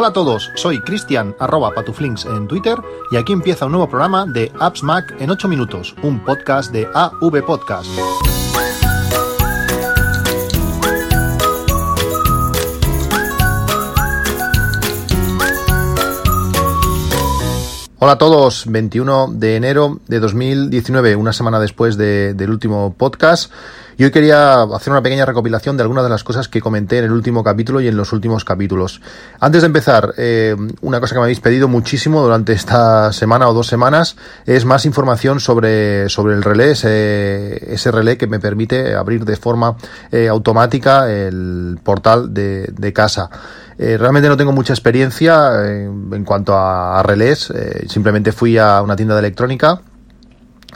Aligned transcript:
Hola 0.00 0.10
a 0.10 0.12
todos, 0.12 0.52
soy 0.54 0.78
Cristian 0.80 1.34
arroba 1.40 1.72
patuflinks 1.74 2.24
en 2.24 2.46
Twitter 2.46 2.78
y 3.10 3.16
aquí 3.16 3.32
empieza 3.32 3.66
un 3.66 3.72
nuevo 3.72 3.88
programa 3.88 4.26
de 4.26 4.52
Apps 4.60 4.84
Mac 4.84 5.12
en 5.18 5.28
8 5.28 5.48
minutos, 5.48 5.92
un 6.04 6.24
podcast 6.24 6.70
de 6.70 6.86
AV 6.94 7.44
Podcast. 7.44 7.90
Hola 17.98 18.12
a 18.12 18.18
todos, 18.18 18.66
21 18.68 19.32
de 19.32 19.56
enero 19.56 19.98
de 20.06 20.20
2019, 20.20 21.16
una 21.16 21.32
semana 21.32 21.58
después 21.58 21.96
de, 21.96 22.34
del 22.34 22.50
último 22.50 22.94
podcast. 22.96 23.50
Y 23.98 24.04
hoy 24.04 24.12
quería 24.12 24.62
hacer 24.62 24.92
una 24.92 25.02
pequeña 25.02 25.26
recopilación 25.26 25.76
de 25.76 25.82
algunas 25.82 26.04
de 26.04 26.10
las 26.10 26.22
cosas 26.22 26.46
que 26.46 26.60
comenté 26.60 26.98
en 26.98 27.06
el 27.06 27.10
último 27.10 27.42
capítulo 27.42 27.80
y 27.80 27.88
en 27.88 27.96
los 27.96 28.12
últimos 28.12 28.44
capítulos. 28.44 29.00
Antes 29.40 29.62
de 29.62 29.66
empezar, 29.66 30.14
eh, 30.16 30.54
una 30.82 31.00
cosa 31.00 31.16
que 31.16 31.18
me 31.18 31.24
habéis 31.24 31.40
pedido 31.40 31.66
muchísimo 31.66 32.22
durante 32.22 32.52
esta 32.52 33.12
semana 33.12 33.48
o 33.48 33.54
dos 33.54 33.66
semanas 33.66 34.14
es 34.46 34.64
más 34.64 34.86
información 34.86 35.40
sobre, 35.40 36.08
sobre 36.10 36.36
el 36.36 36.44
relé, 36.44 36.70
ese, 36.70 37.90
relé 37.90 38.16
que 38.16 38.28
me 38.28 38.38
permite 38.38 38.94
abrir 38.94 39.24
de 39.24 39.34
forma 39.34 39.76
eh, 40.12 40.28
automática 40.28 41.10
el 41.10 41.80
portal 41.82 42.32
de, 42.32 42.92
casa. 42.94 43.28
Eh, 43.78 43.96
realmente 43.98 44.28
no 44.28 44.36
tengo 44.36 44.52
mucha 44.52 44.74
experiencia 44.74 45.66
en 45.66 46.24
cuanto 46.24 46.56
a, 46.56 47.02
relés. 47.02 47.52
Simplemente 47.88 48.30
fui 48.30 48.58
a 48.58 48.80
una 48.80 48.94
tienda 48.94 49.16
de 49.16 49.20
electrónica 49.20 49.80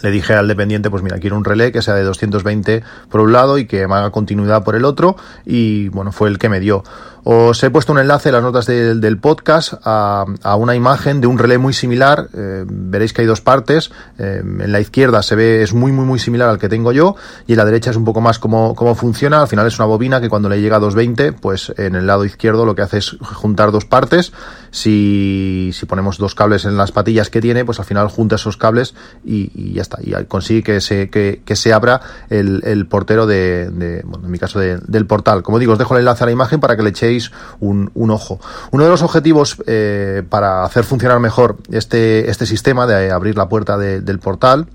le 0.01 0.11
dije 0.11 0.35
al 0.35 0.49
dependiente, 0.49 0.91
pues 0.91 1.03
mira, 1.03 1.19
quiero 1.19 1.37
un 1.37 1.45
relé 1.45 1.71
que 1.71 1.83
sea 1.83 1.95
de 1.95 2.03
220 2.03 2.83
por 3.11 3.21
un 3.21 3.33
lado 3.33 3.59
y 3.59 3.67
que 3.67 3.87
me 3.87 3.95
haga 3.95 4.11
continuidad 4.11 4.65
por 4.65 4.75
el 4.75 4.85
otro 4.85 5.17
y 5.45 5.89
bueno, 5.89 6.13
fue 6.13 6.29
el 6.29 6.39
que 6.39 6.49
me 6.49 6.61
dio. 6.61 6.83
Os 7.25 7.63
he 7.63 7.71
puesto 7.71 7.93
un 7.93 8.01
enlace 8.01 8.31
en 8.31 8.35
las 8.35 8.43
notas 8.43 8.67
del, 8.67 9.19
podcast 9.19 9.75
a, 9.85 10.25
a, 10.43 10.57
una 10.57 10.75
imagen 10.75 11.21
de 11.21 11.29
un 11.29 11.39
relé 11.39 11.57
muy 11.57 11.73
similar. 11.73 12.29
Eh, 12.35 12.65
veréis 12.67 13.13
que 13.13 13.21
hay 13.21 13.29
dos 13.29 13.41
partes. 13.41 13.93
Eh, 14.19 14.43
en 14.43 14.73
la 14.73 14.81
izquierda 14.81 15.23
se 15.23 15.37
ve, 15.37 15.63
es 15.63 15.73
muy, 15.73 15.93
muy, 15.93 16.05
muy 16.05 16.19
similar 16.19 16.49
al 16.49 16.59
que 16.59 16.69
tengo 16.69 16.91
yo. 16.91 17.15
Y 17.47 17.53
en 17.53 17.59
la 17.59 17.65
derecha 17.65 17.91
es 17.91 17.97
un 17.97 18.05
poco 18.05 18.21
más 18.21 18.41
cómo, 18.41 18.75
funciona. 18.97 19.41
Al 19.43 19.47
final 19.47 19.69
es 19.69 19.79
una 19.79 19.87
bobina 19.87 20.21
que 20.21 20.29
cuando 20.29 20.49
le 20.49 20.61
llega 20.61 20.77
a 20.77 20.81
220, 20.81 21.33
pues 21.35 21.73
en 21.77 21.95
el 21.95 22.09
lado 22.09 22.25
izquierdo 22.25 22.67
lo 22.67 22.75
que 22.75 22.83
hace 22.83 22.99
es 22.99 23.17
juntar 23.21 23.71
dos 23.71 23.85
partes. 23.85 24.33
Si, 24.73 25.71
si 25.75 25.87
ponemos 25.87 26.19
dos 26.19 26.35
cables 26.35 26.65
en 26.65 26.77
las 26.77 26.91
patillas 26.91 27.31
que 27.31 27.41
tiene, 27.41 27.65
pues 27.65 27.79
al 27.79 27.85
final 27.85 28.09
junta 28.09 28.35
esos 28.35 28.57
cables 28.57 28.97
y, 29.25 29.53
y 29.55 29.75
ya 29.75 29.83
está. 29.83 29.99
Y 30.03 30.13
consigue 30.25 30.65
que 30.65 30.81
se, 30.81 31.09
que, 31.09 31.43
que 31.45 31.55
se 31.55 31.73
abra 31.73 32.01
el, 32.31 32.63
el 32.65 32.87
portero 32.87 33.27
de, 33.27 34.03
bueno, 34.05 34.25
en 34.25 34.31
mi 34.31 34.41
caso 34.41 34.59
de, 34.59 34.79
del 34.79 35.07
portal. 35.07 35.45
Como 35.45 35.61
digo, 35.61 35.75
os 35.75 35.79
dejo 35.79 35.95
el 35.95 36.01
enlace 36.01 36.25
a 36.25 36.27
la 36.27 36.33
imagen 36.33 36.59
para 36.59 36.77
que 36.77 36.83
le 36.83 36.91
echéis 36.91 37.12
un, 37.61 37.91
ojo. 38.11 38.41
Uno 38.71 38.85
de 38.85 38.91
los 38.91 39.03
objetivos 39.03 39.57
eh, 39.67 40.23
para 40.29 40.65
hacer 40.65 40.85
funcionar 40.85 41.21
mejor 41.21 41.59
este, 41.71 42.31
este 42.31 42.47
sistema 42.47 42.87
de 42.87 43.11
abrir 43.11 43.37
la 43.37 43.49
puerta 43.49 43.77
de, 43.79 44.01
del 44.01 44.19
portal 44.19 44.67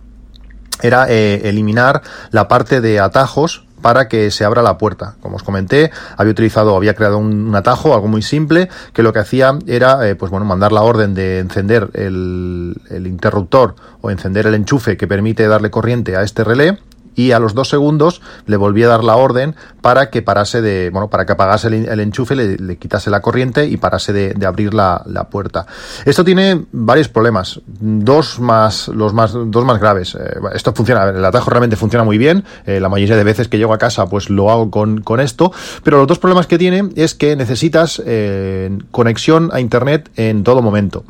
era 0.82 1.08
eh, 1.10 1.42
eliminar 1.46 2.02
la 2.32 2.48
parte 2.48 2.82
de 2.82 3.00
atajos 3.00 3.66
para 3.82 4.08
que 4.08 4.32
se 4.32 4.44
abra 4.44 4.62
la 4.62 4.78
puerta. 4.78 5.16
Como 5.22 5.36
os 5.36 5.44
comenté, 5.44 5.92
había 6.18 6.32
utilizado, 6.32 6.76
había 6.76 6.96
creado 6.96 7.18
un, 7.20 7.56
atajo, 7.56 7.94
algo 7.94 8.08
muy 8.08 8.22
simple, 8.22 8.70
que 8.94 9.04
lo 9.04 9.14
que 9.14 9.20
hacía 9.20 9.58
era, 9.68 10.08
eh, 10.08 10.16
pues 10.16 10.32
bueno, 10.32 10.46
mandar 10.46 10.72
la 10.72 10.82
orden 10.82 11.14
de 11.14 11.40
encender 11.40 11.90
el 11.94 12.76
interruptor 13.06 13.76
o 14.02 14.12
encender 14.12 14.48
el 14.48 14.56
enchufe 14.56 14.98
que 14.98 15.08
permite 15.08 15.48
darle 15.48 15.70
corriente 15.70 16.16
a 16.16 16.24
este 16.24 16.44
relé 16.44 16.78
y 17.18 17.32
a 17.32 17.40
los 17.40 17.54
dos 17.56 17.68
segundos 17.68 18.22
le 18.46 18.56
volví 18.56 18.84
a 18.84 18.88
dar 18.88 19.04
la 19.04 19.18
orden 19.18 19.56
para 19.82 20.10
que 20.10 20.22
parase 20.22 20.62
de, 20.62 20.92
bueno, 20.92 21.10
para 21.10 21.26
que 21.26 21.34
apagase 21.34 21.68
el, 21.68 22.00
enchufe, 22.00 22.36
le, 22.36 22.58
le, 22.58 22.78
quitase 22.78 23.10
la 23.10 23.22
corriente 23.22 23.66
y 23.66 23.76
parase 23.78 24.14
de, 24.14 24.46
abrir 24.46 24.74
la, 24.74 25.02
la, 25.08 25.26
puerta. 25.26 25.66
Esto 26.06 26.24
tiene 26.24 26.66
varios 26.72 27.10
problemas, 27.10 27.60
dos 27.66 28.40
más, 28.40 28.88
los 28.88 29.14
más, 29.14 29.34
dos 29.34 29.66
más 29.66 29.80
graves. 29.80 30.16
Eh, 30.16 30.40
esto 30.54 30.74
funciona, 30.74 31.10
el 31.10 31.26
atajo 31.26 31.50
realmente 31.50 31.76
funciona 31.76 32.04
muy 32.06 32.20
bien, 32.20 32.46
eh, 32.66 32.80
la 32.80 32.88
mayoría 32.88 33.18
de 33.18 33.24
veces 33.24 33.48
que 33.48 33.58
llego 33.58 33.74
a 33.74 33.80
casa 33.80 34.06
pues 34.06 34.30
lo 34.30 34.52
hago 34.52 34.70
con, 34.70 35.02
con 35.02 35.20
esto, 35.20 35.52
pero 35.84 35.98
los 35.98 36.08
dos 36.08 36.20
problemas 36.20 36.46
que 36.46 36.60
tiene 36.60 36.90
es 36.96 37.16
que 37.16 37.36
necesitas 37.36 38.02
eh, 38.06 38.78
conexión 38.92 39.50
a 39.54 39.60
internet 39.60 40.12
en 40.16 40.44
todo 40.44 40.62
momento. 40.62 41.04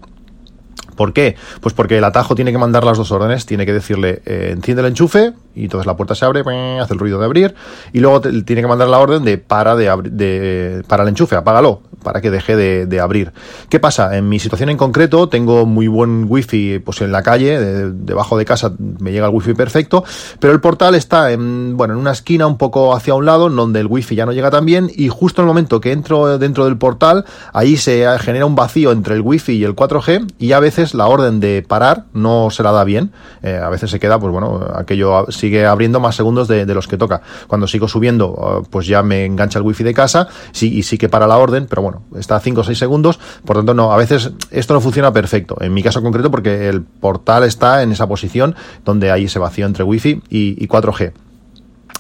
¿Por 0.97 1.13
qué? 1.13 1.37
Pues 1.61 1.73
porque 1.73 1.97
el 1.97 2.03
atajo 2.03 2.35
tiene 2.35 2.51
que 2.51 2.57
mandar 2.57 2.83
las 2.83 2.97
dos 2.97 3.11
órdenes, 3.11 3.45
tiene 3.45 3.65
que 3.65 3.71
decirle 3.71 4.21
eh, 4.25 4.49
enciende 4.51 4.81
el 4.81 4.89
enchufe 4.89 5.31
y 5.55 5.63
entonces 5.63 5.87
la 5.87 5.95
puerta 5.95 6.15
se 6.15 6.25
abre, 6.25 6.41
hace 6.81 6.93
el 6.93 6.99
ruido 6.99 7.19
de 7.19 7.25
abrir 7.25 7.55
y 7.93 7.99
luego 7.99 8.19
tiene 8.19 8.61
que 8.61 8.67
mandar 8.67 8.89
la 8.89 8.99
orden 8.99 9.23
de 9.23 9.37
para 9.37 9.75
de, 9.75 9.89
de 10.03 10.83
para 10.87 11.03
el 11.03 11.09
enchufe, 11.09 11.35
apágalo 11.35 11.81
para 12.07 12.21
que 12.21 12.31
deje 12.31 12.55
de, 12.55 12.99
abrir. 13.01 13.33
¿Qué 13.67 13.81
pasa? 13.81 14.17
En 14.17 14.29
mi 14.29 14.39
situación 14.39 14.69
en 14.69 14.77
concreto 14.77 15.27
tengo 15.27 15.65
muy 15.65 15.87
buen 15.87 16.25
wifi 16.29 16.79
pues 16.79 17.01
en 17.01 17.11
la 17.11 17.21
calle, 17.21 17.59
de, 17.59 17.91
debajo 17.91 18.37
de 18.37 18.45
casa 18.45 18.71
me 18.79 19.11
llega 19.11 19.27
el 19.27 19.33
wifi 19.33 19.53
perfecto, 19.53 20.05
pero 20.39 20.53
el 20.53 20.61
portal 20.61 20.95
está 20.95 21.33
en, 21.33 21.75
bueno, 21.75 21.95
en 21.95 21.99
una 21.99 22.11
esquina 22.11 22.47
un 22.47 22.57
poco 22.57 22.95
hacia 22.95 23.13
un 23.13 23.25
lado 23.25 23.49
donde 23.49 23.81
el 23.81 23.87
wifi 23.87 24.15
ya 24.15 24.25
no 24.25 24.31
llega 24.31 24.49
tan 24.49 24.65
bien 24.65 24.89
y 24.95 25.09
justo 25.09 25.41
en 25.41 25.45
el 25.45 25.47
momento 25.49 25.81
que 25.81 25.91
entro 25.91 26.37
dentro 26.37 26.63
del 26.63 26.77
portal 26.77 27.25
ahí 27.51 27.75
se 27.75 28.07
genera 28.19 28.45
un 28.45 28.55
vacío 28.55 28.93
entre 28.93 29.15
el 29.15 29.21
wifi 29.21 29.53
y 29.53 29.63
el 29.65 29.75
4G 29.75 30.33
y 30.39 30.53
a 30.53 30.61
veces 30.61 30.86
la 30.93 31.07
orden 31.07 31.39
de 31.39 31.63
parar 31.67 32.05
no 32.13 32.49
se 32.49 32.63
la 32.63 32.71
da 32.71 32.83
bien, 32.83 33.11
eh, 33.43 33.59
a 33.61 33.69
veces 33.69 33.91
se 33.91 33.99
queda 33.99 34.19
pues 34.19 34.31
bueno, 34.31 34.65
aquello 34.75 35.25
sigue 35.29 35.65
abriendo 35.65 35.99
más 35.99 36.15
segundos 36.15 36.47
de, 36.47 36.65
los 36.65 36.87
que 36.87 36.97
toca. 36.97 37.21
Cuando 37.47 37.67
sigo 37.67 37.87
subiendo 37.87 38.65
pues 38.69 38.87
ya 38.87 39.03
me 39.03 39.25
engancha 39.25 39.59
el 39.59 39.65
wifi 39.65 39.83
de 39.83 39.93
casa 39.93 40.27
sí, 40.51 40.77
y 40.77 40.83
sí 40.83 40.97
que 40.97 41.09
para 41.09 41.27
la 41.27 41.37
orden, 41.37 41.67
pero 41.69 41.81
bueno, 41.81 42.03
está 42.17 42.35
a 42.35 42.39
5 42.39 42.61
o 42.61 42.63
6 42.63 42.77
segundos, 42.77 43.19
por 43.45 43.57
tanto 43.57 43.73
no, 43.73 43.91
a 43.91 43.97
veces 43.97 44.31
esto 44.51 44.73
no 44.73 44.81
funciona 44.81 45.11
perfecto, 45.11 45.57
en 45.59 45.73
mi 45.73 45.83
caso 45.83 46.01
concreto 46.01 46.31
porque 46.31 46.69
el 46.69 46.81
portal 46.83 47.43
está 47.43 47.83
en 47.83 47.91
esa 47.91 48.07
posición 48.07 48.55
donde 48.85 49.11
hay 49.11 49.25
ese 49.25 49.39
vacío 49.39 49.65
entre 49.65 49.83
wifi 49.83 50.21
y 50.29 50.67
4G. 50.67 51.13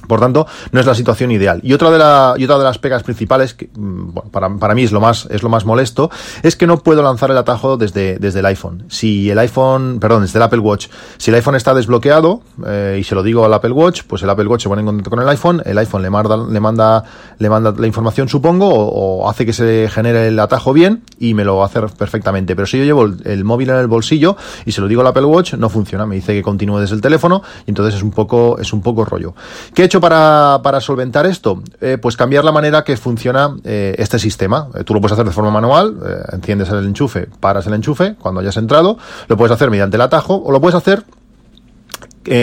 Por 0.07 0.19
tanto, 0.19 0.47
no 0.71 0.79
es 0.79 0.85
la 0.85 0.95
situación 0.95 1.31
ideal. 1.31 1.59
Y 1.63 1.73
otra 1.73 1.91
de, 1.91 1.97
la, 1.97 2.35
y 2.37 2.45
otra 2.45 2.57
de 2.57 2.63
las 2.63 2.77
pegas 2.77 3.03
principales, 3.03 3.53
que 3.53 3.69
mm, 3.75 4.13
bueno, 4.13 4.29
para, 4.31 4.49
para 4.55 4.73
mí 4.73 4.83
es 4.83 4.91
lo, 4.91 5.01
más, 5.01 5.27
es 5.29 5.43
lo 5.43 5.49
más 5.49 5.65
molesto, 5.65 6.09
es 6.43 6.55
que 6.55 6.67
no 6.67 6.79
puedo 6.79 7.03
lanzar 7.03 7.31
el 7.31 7.37
atajo 7.37 7.77
desde, 7.77 8.17
desde 8.19 8.39
el 8.39 8.45
iPhone. 8.45 8.85
Si 8.89 9.29
el 9.29 9.39
iPhone, 9.39 9.99
perdón, 9.99 10.23
desde 10.23 10.39
el 10.39 10.43
Apple 10.43 10.59
Watch, 10.59 10.87
si 11.17 11.31
el 11.31 11.35
iPhone 11.35 11.55
está 11.55 11.73
desbloqueado, 11.73 12.41
eh, 12.65 12.97
y 12.99 13.03
se 13.03 13.15
lo 13.15 13.23
digo 13.23 13.45
al 13.45 13.53
Apple 13.53 13.71
Watch, 13.71 14.03
pues 14.07 14.23
el 14.23 14.29
Apple 14.29 14.47
Watch 14.47 14.63
se 14.63 14.69
pone 14.69 14.81
en 14.81 14.85
contacto 14.87 15.09
con 15.09 15.19
el 15.19 15.29
iPhone, 15.29 15.61
el 15.65 15.77
iPhone 15.77 16.01
le 16.01 16.09
manda, 16.09 16.37
le 16.37 16.59
manda, 16.59 17.03
le 17.37 17.49
manda 17.49 17.73
la 17.77 17.87
información, 17.87 18.29
supongo, 18.29 18.69
o, 18.69 19.29
hace 19.29 19.45
que 19.45 19.53
se 19.53 19.89
genere 19.89 20.27
el 20.27 20.39
atajo 20.39 20.73
bien 20.73 21.03
y 21.19 21.33
me 21.33 21.43
lo 21.43 21.63
hace 21.63 21.81
perfectamente. 21.81 22.55
Pero 22.55 22.65
si 22.65 22.77
yo 22.77 22.83
llevo 22.83 23.03
el, 23.03 23.21
el, 23.25 23.43
móvil 23.43 23.69
en 23.69 23.77
el 23.77 23.87
bolsillo 23.87 24.37
y 24.65 24.71
se 24.71 24.81
lo 24.81 24.87
digo 24.87 25.01
al 25.01 25.07
Apple 25.07 25.25
Watch, 25.25 25.53
no 25.55 25.69
funciona. 25.69 26.05
Me 26.05 26.15
dice 26.15 26.33
que 26.33 26.41
continúe 26.41 26.79
desde 26.79 26.95
el 26.95 27.01
teléfono 27.01 27.41
y 27.65 27.71
entonces 27.71 27.95
es 27.95 28.03
un 28.03 28.11
poco, 28.11 28.57
es 28.59 28.73
un 28.73 28.81
poco 28.81 29.05
rollo. 29.05 29.33
¿Qué 29.73 29.83
he 29.83 29.85
hecho 29.85 29.96
para, 29.99 30.81
solventar 30.81 31.25
esto? 31.25 31.61
Eh, 31.81 31.97
pues 32.01 32.15
cambiar 32.17 32.43
la 32.43 32.51
manera 32.51 32.83
que 32.83 32.97
funciona 32.97 33.55
eh, 33.63 33.95
este 33.97 34.19
sistema. 34.19 34.69
Eh, 34.75 34.83
tú 34.83 34.93
lo 34.93 35.01
puedes 35.01 35.13
hacer 35.13 35.25
de 35.25 35.31
forma 35.31 35.51
manual, 35.51 35.97
enciendes 36.31 36.69
el 36.69 36.85
enchufe, 36.85 37.27
paras 37.39 37.67
el 37.67 37.73
enchufe 37.73 38.15
cuando 38.19 38.41
hayas 38.41 38.57
entrado, 38.57 38.97
lo 39.27 39.37
puedes 39.37 39.51
hacer 39.51 39.69
mediante 39.69 39.97
el 39.97 40.01
atajo 40.01 40.35
o 40.35 40.51
lo 40.51 40.61
puedes 40.61 40.75
hacer 40.75 41.03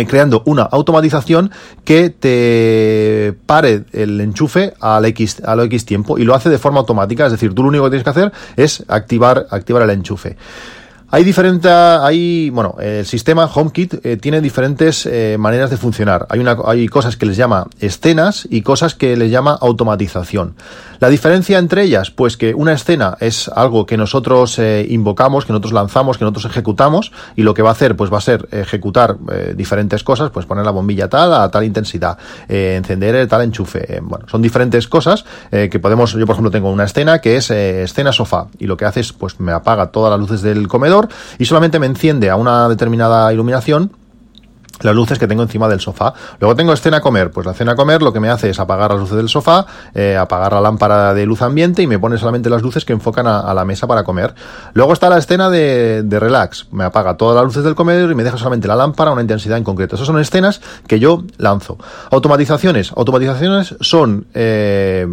creando 0.09 0.42
una 0.47 0.62
automatización 0.62 1.50
que 1.84 2.09
te 2.09 3.34
pare 3.44 3.84
el 3.92 4.19
enchufe 4.19 4.72
al 4.81 5.04
X, 5.04 5.42
al 5.44 5.60
X 5.60 5.84
tiempo 5.84 6.16
y 6.16 6.25
lo 6.25 6.34
hace 6.34 6.48
de 6.48 6.56
forma 6.56 6.81
automática, 6.81 7.26
es 7.26 7.32
decir, 7.32 7.54
tú 7.54 7.62
lo 7.62 7.69
único 7.69 7.84
que 7.84 7.91
tienes 7.91 8.04
que 8.04 8.09
hacer 8.09 8.32
es 8.56 8.82
activar, 8.88 9.47
activar 9.50 9.82
el 9.82 9.91
enchufe. 9.91 10.38
Hay 11.15 11.23
diferentes, 11.23 11.71
hay, 11.71 12.51
bueno, 12.51 12.75
el 12.81 13.07
sistema 13.07 13.45
HomeKit 13.45 14.05
eh, 14.05 14.17
tiene 14.17 14.41
diferentes 14.41 15.07
eh, 15.07 15.37
maneras 15.39 15.71
de 15.71 15.77
funcionar. 15.77 16.27
Hay, 16.29 16.41
una, 16.41 16.57
hay 16.67 16.89
cosas 16.89 17.17
que 17.17 17.25
les 17.25 17.37
llama 17.37 17.69
escenas 17.79 18.49
y 18.51 18.63
cosas 18.63 18.97
que 18.97 19.17
les 19.17 19.31
llama 19.31 19.57
automatización. 19.61 20.57
La 21.05 21.11
diferencia 21.11 21.59
entre 21.59 21.83
ellas, 21.83 22.11
pues 22.11 22.39
que 22.39 22.55
una 22.55 22.73
escena 22.73 23.19
es 23.21 23.49
algo 23.49 23.84
que 23.84 23.99
nosotros 23.99 24.59
eh, 24.59 24.87
invocamos, 24.89 25.45
que 25.45 25.53
nosotros 25.53 25.75
lanzamos, 25.75 26.16
que 26.16 26.25
nosotros 26.25 26.47
ejecutamos 26.47 27.13
y 27.37 27.43
lo 27.43 27.53
que 27.53 27.60
va 27.60 27.69
a 27.69 27.72
hacer, 27.72 27.95
pues 27.95 28.10
va 28.10 28.19
a 28.19 28.22
ser 28.22 28.49
ejecutar 28.53 29.19
eh, 29.31 29.55
diferentes 29.55 30.03
cosas, 30.03 30.31
pues 30.31 30.47
poner 30.47 30.65
la 30.65 30.71
bombilla 30.71 31.09
tal 31.09 31.34
a 31.34 31.51
tal 31.51 31.65
intensidad, 31.65 32.17
eh, 32.49 32.77
encender 32.78 33.28
tal 33.28 33.43
enchufe. 33.43 34.01
bueno, 34.03 34.27
son 34.28 34.41
diferentes 34.41 34.89
cosas 34.89 35.27
que 35.51 35.78
podemos, 35.78 36.13
yo 36.13 36.27
por 36.27 36.34
ejemplo 36.34 36.51
tengo 36.51 36.71
una 36.71 36.84
escena 36.84 37.21
que 37.21 37.37
es 37.37 37.51
escena 37.51 38.10
sofá 38.10 38.47
y 38.59 38.67
lo 38.67 38.77
que 38.77 38.87
hace 38.87 39.01
es, 39.01 39.13
pues 39.13 39.39
me 39.41 39.53
apaga 39.53 39.89
todas 39.89 40.10
las 40.10 40.19
luces 40.19 40.43
del 40.43 40.69
comedor 40.69 41.03
y 41.39 41.45
solamente 41.45 41.78
me 41.78 41.86
enciende 41.86 42.30
a 42.30 42.36
una 42.36 42.68
determinada 42.68 43.33
iluminación 43.33 43.91
las 44.80 44.95
luces 44.95 45.18
que 45.18 45.27
tengo 45.27 45.42
encima 45.42 45.68
del 45.68 45.80
sofá. 45.80 46.15
Luego 46.41 46.56
tengo 46.56 46.72
escena 46.72 46.98
a 46.98 47.01
comer. 47.01 47.30
Pues 47.30 47.47
la 47.47 47.53
escena 47.53 47.72
a 47.72 47.77
comer 47.77 48.03
lo 48.03 48.12
que 48.12 48.21
me 48.21 48.28
hace 48.28 48.51
es 48.51 48.59
apagar 48.59 48.91
las 48.91 49.01
luces 49.01 49.16
del 49.16 49.28
sofá, 49.28 49.66
eh, 49.95 50.16
apagar 50.16 50.53
la 50.53 50.60
lámpara 50.60 51.15
de 51.15 51.27
luz 51.27 51.42
ambiente 51.42 51.83
y 51.83 51.86
me 51.86 51.98
pone 51.98 52.18
solamente 52.18 52.51
las 52.51 52.62
luces 52.62 52.84
que 52.84 52.92
enfocan 52.92 53.27
a, 53.27 53.41
a 53.41 53.54
la 53.54 53.65
mesa 53.65 53.86
para 53.86 54.04
comer. 54.04 54.34
Luego 54.74 54.92
está 54.92 55.09
la 55.09 55.18
escena 55.18 55.48
de, 55.51 56.03
de, 56.03 56.21
relax. 56.21 56.66
Me 56.72 56.84
apaga 56.84 57.16
todas 57.16 57.36
las 57.36 57.45
luces 57.45 57.65
del 57.65 57.74
comedor 57.74 58.10
y 58.10 58.15
me 58.15 58.24
deja 58.24 58.36
solamente 58.36 58.68
la 58.68 58.77
lámpara 58.77 59.10
a 59.10 59.12
una 59.12 59.22
intensidad 59.22 59.59
en 59.59 59.65
concreto. 59.65 59.97
Esas 59.97 60.07
son 60.07 60.18
escenas 60.18 60.60
que 60.86 60.98
yo 60.98 61.24
lanzo. 61.39 61.78
Automatizaciones. 62.10 62.92
Automatizaciones 62.97 63.77
son... 63.80 64.27
Eh, 64.34 65.07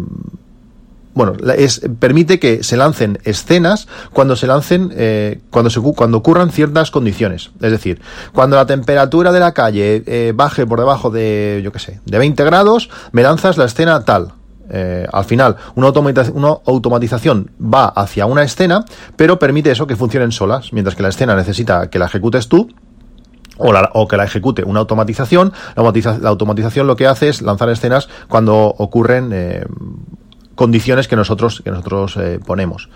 bueno, 1.14 1.34
es, 1.56 1.82
permite 1.98 2.38
que 2.38 2.62
se 2.62 2.76
lancen 2.76 3.18
escenas 3.24 3.86
cuando 4.12 4.36
se 4.36 4.46
lancen, 4.46 4.92
eh, 4.96 5.40
cuando, 5.50 5.70
se, 5.70 5.80
cuando 5.80 6.18
ocurran 6.18 6.50
ciertas 6.50 6.90
condiciones. 6.90 7.50
Es 7.60 7.70
decir, 7.70 8.00
cuando 8.32 8.56
la 8.56 8.66
temperatura 8.66 9.32
de 9.32 9.40
la 9.40 9.52
calle 9.52 10.02
eh, 10.06 10.32
baje 10.34 10.66
por 10.66 10.78
debajo 10.78 11.10
de, 11.10 11.60
yo 11.62 11.72
qué 11.72 11.78
sé, 11.78 12.00
de 12.04 12.18
20 12.18 12.44
grados, 12.44 12.88
me 13.12 13.22
lanzas 13.22 13.56
la 13.58 13.66
escena 13.66 14.04
tal. 14.04 14.32
Eh, 14.70 15.06
al 15.12 15.24
final, 15.24 15.56
una, 15.74 15.90
una, 15.90 16.48
automatización 16.66 17.50
va 17.60 17.86
hacia 17.88 18.24
una 18.24 18.42
escena, 18.42 18.84
pero 19.16 19.38
permite 19.38 19.70
eso 19.70 19.86
que 19.86 19.96
funcionen 19.96 20.32
solas, 20.32 20.72
mientras 20.72 20.96
que 20.96 21.02
la 21.02 21.10
escena 21.10 21.36
necesita 21.36 21.90
que 21.90 21.98
la 21.98 22.06
ejecutes 22.06 22.48
tú 22.48 22.68
o, 23.58 23.72
la, 23.72 23.90
o, 23.94 24.08
que 24.08 24.16
la 24.16 24.24
ejecute 24.24 24.64
una 24.64 24.80
automatización. 24.80 25.52
La, 25.76 26.28
automatización 26.28 26.86
lo 26.86 26.96
que 26.96 27.06
hace 27.06 27.28
es 27.28 27.42
lanzar 27.42 27.68
escenas 27.70 28.08
cuando 28.28 28.56
ocurren 28.56 29.30
eh, 29.32 29.64
condiciones 30.54 31.08
que 31.08 31.16
nosotros, 31.16 31.62
que 31.64 31.70
nosotros 31.70 32.16
eh, 32.16 32.38
ponemos. 32.44 32.88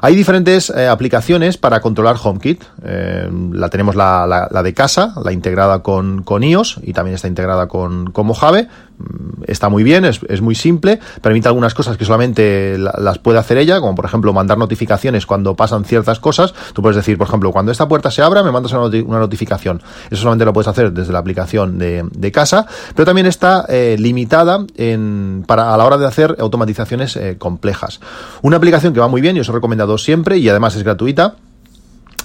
Hay 0.00 0.14
diferentes 0.14 0.70
eh, 0.70 0.88
aplicaciones 0.88 1.56
para 1.56 1.80
controlar 1.80 2.16
HomeKit. 2.22 2.64
Eh, 2.84 3.30
la 3.52 3.68
tenemos 3.68 3.96
la, 3.96 4.48
la, 4.50 4.62
de 4.62 4.74
casa, 4.74 5.14
la 5.24 5.32
integrada 5.32 5.82
con, 5.82 6.22
con, 6.22 6.42
iOS 6.42 6.80
y 6.82 6.92
también 6.92 7.14
está 7.14 7.28
integrada 7.28 7.68
con, 7.68 8.10
con 8.10 8.26
Mojave. 8.26 8.68
Mm, 8.98 9.42
está 9.46 9.68
muy 9.68 9.82
bien, 9.82 10.04
es, 10.04 10.20
es, 10.28 10.40
muy 10.40 10.54
simple, 10.54 11.00
permite 11.20 11.48
algunas 11.48 11.74
cosas 11.74 11.96
que 11.96 12.04
solamente 12.04 12.78
las 12.78 13.18
puede 13.18 13.38
hacer 13.38 13.58
ella, 13.58 13.80
como 13.80 13.94
por 13.94 14.04
ejemplo 14.04 14.32
mandar 14.32 14.58
notificaciones 14.58 15.26
cuando 15.26 15.54
pasan 15.54 15.84
ciertas 15.84 16.20
cosas. 16.20 16.54
Tú 16.72 16.82
puedes 16.82 16.96
decir, 16.96 17.18
por 17.18 17.26
ejemplo, 17.26 17.52
cuando 17.52 17.72
esta 17.72 17.88
puerta 17.88 18.10
se 18.10 18.22
abra, 18.22 18.42
me 18.42 18.50
mandas 18.50 18.72
una, 18.72 19.18
notificación. 19.18 19.82
Eso 20.10 20.22
solamente 20.22 20.44
lo 20.44 20.52
puedes 20.52 20.68
hacer 20.68 20.92
desde 20.92 21.12
la 21.12 21.18
aplicación 21.18 21.78
de, 21.78 22.04
de 22.10 22.32
casa, 22.32 22.66
pero 22.94 23.04
también 23.04 23.26
está 23.26 23.66
eh, 23.68 23.96
limitada 23.98 24.64
en, 24.76 25.44
para, 25.46 25.74
a 25.74 25.76
la 25.76 25.84
hora 25.84 25.98
de 25.98 26.06
hacer 26.06 26.36
automatizaciones 26.38 27.16
eh, 27.16 27.36
complejas. 27.38 28.00
Una 28.42 28.56
aplicación 28.56 28.94
que 28.94 29.00
va 29.00 29.08
muy 29.08 29.20
bien 29.20 29.36
y 29.36 29.40
os 29.40 29.48
he 29.48 29.52
recomendado 29.52 29.98
siempre 29.98 30.38
y 30.38 30.48
además 30.48 30.76
es 30.76 30.82
gratuita 30.82 31.36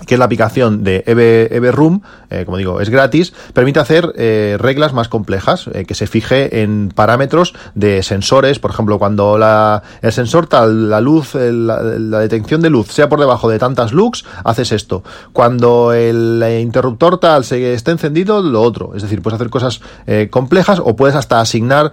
que 0.05 0.15
es 0.15 0.19
la 0.19 0.25
aplicación 0.25 0.83
de 0.83 1.03
EV, 1.05 1.71
Room, 1.71 2.01
eh, 2.29 2.43
como 2.45 2.57
digo, 2.57 2.81
es 2.81 2.89
gratis, 2.89 3.33
permite 3.53 3.79
hacer 3.79 4.13
eh, 4.17 4.57
reglas 4.59 4.93
más 4.93 5.07
complejas, 5.07 5.69
eh, 5.73 5.85
que 5.85 5.95
se 5.95 6.07
fije 6.07 6.61
en 6.63 6.89
parámetros 6.93 7.53
de 7.75 8.03
sensores, 8.03 8.59
por 8.59 8.71
ejemplo, 8.71 8.99
cuando 8.99 9.37
la, 9.37 9.83
el 10.01 10.11
sensor 10.11 10.47
tal, 10.47 10.89
la 10.89 11.01
luz, 11.01 11.35
la, 11.35 11.81
detección 12.21 12.61
de 12.61 12.69
luz 12.69 12.87
sea 12.87 13.09
por 13.09 13.19
debajo 13.19 13.49
de 13.49 13.59
tantas 13.59 13.91
lux, 13.91 14.25
haces 14.43 14.71
esto. 14.71 15.03
Cuando 15.33 15.93
el 15.93 16.43
interruptor 16.61 17.19
tal 17.19 17.43
se 17.43 17.73
esté 17.73 17.91
encendido, 17.91 18.41
lo 18.41 18.61
otro. 18.61 18.93
Es 18.95 19.01
decir, 19.01 19.21
puedes 19.21 19.35
hacer 19.35 19.49
cosas 19.49 19.81
complejas 20.29 20.79
o 20.83 20.95
puedes 20.95 21.15
hasta 21.15 21.39
asignar 21.39 21.91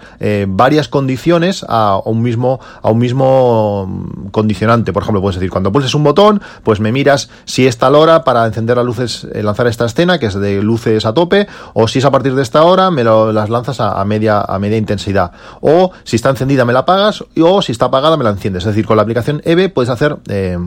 varias 0.49 0.89
condiciones 0.89 1.65
a 1.69 2.01
un 2.05 2.23
mismo, 2.23 2.61
a 2.83 2.91
un 2.91 2.99
mismo 2.99 3.87
mm, 3.87 4.29
condicionante. 4.29 4.93
Por 4.93 5.03
ejemplo, 5.03 5.21
puedes 5.21 5.37
decir, 5.37 5.51
cuando 5.51 5.73
pulses 5.73 5.95
un 5.95 6.05
botón, 6.05 6.43
pues 6.63 6.81
me 6.81 6.93
miras 6.93 7.31
si 7.45 7.67
esta 7.67 7.91
hora 7.99 8.25
para 8.25 8.47
encender 8.47 8.77
las 8.77 8.87
luces, 8.87 9.27
eh, 9.33 9.43
lanzar 9.43 9.67
esta 9.67 9.85
escena, 9.85 10.19
que 10.19 10.27
es 10.27 10.35
de 10.35 10.63
luces 10.63 11.05
a 11.05 11.13
tope, 11.15 11.47
o 11.75 11.89
si 11.89 11.99
es 11.99 12.05
a 12.05 12.11
partir 12.11 12.35
de 12.35 12.43
esta 12.43 12.63
hora, 12.63 12.91
me 12.91 13.05
lo, 13.05 13.33
las 13.33 13.51
lanzas 13.51 13.81
a, 13.81 14.05
media, 14.05 14.41
a 14.41 14.59
media 14.59 14.79
intensidad. 14.79 15.33
O 15.61 15.93
si 16.05 16.17
está 16.17 16.31
encendida, 16.31 16.65
me 16.65 16.73
la 16.73 16.81
apagas, 16.81 17.25
o 17.41 17.63
si 17.63 17.73
está 17.73 17.87
apagada, 17.87 18.17
me 18.17 18.25
la 18.25 18.31
enciendes. 18.31 18.63
Es 18.63 18.69
decir, 18.69 18.87
con 18.87 18.97
la 18.97 19.03
aplicación 19.03 19.43
EVE 19.45 19.69
puedes 19.69 19.91
hacer 19.91 20.17
eh, 20.29 20.59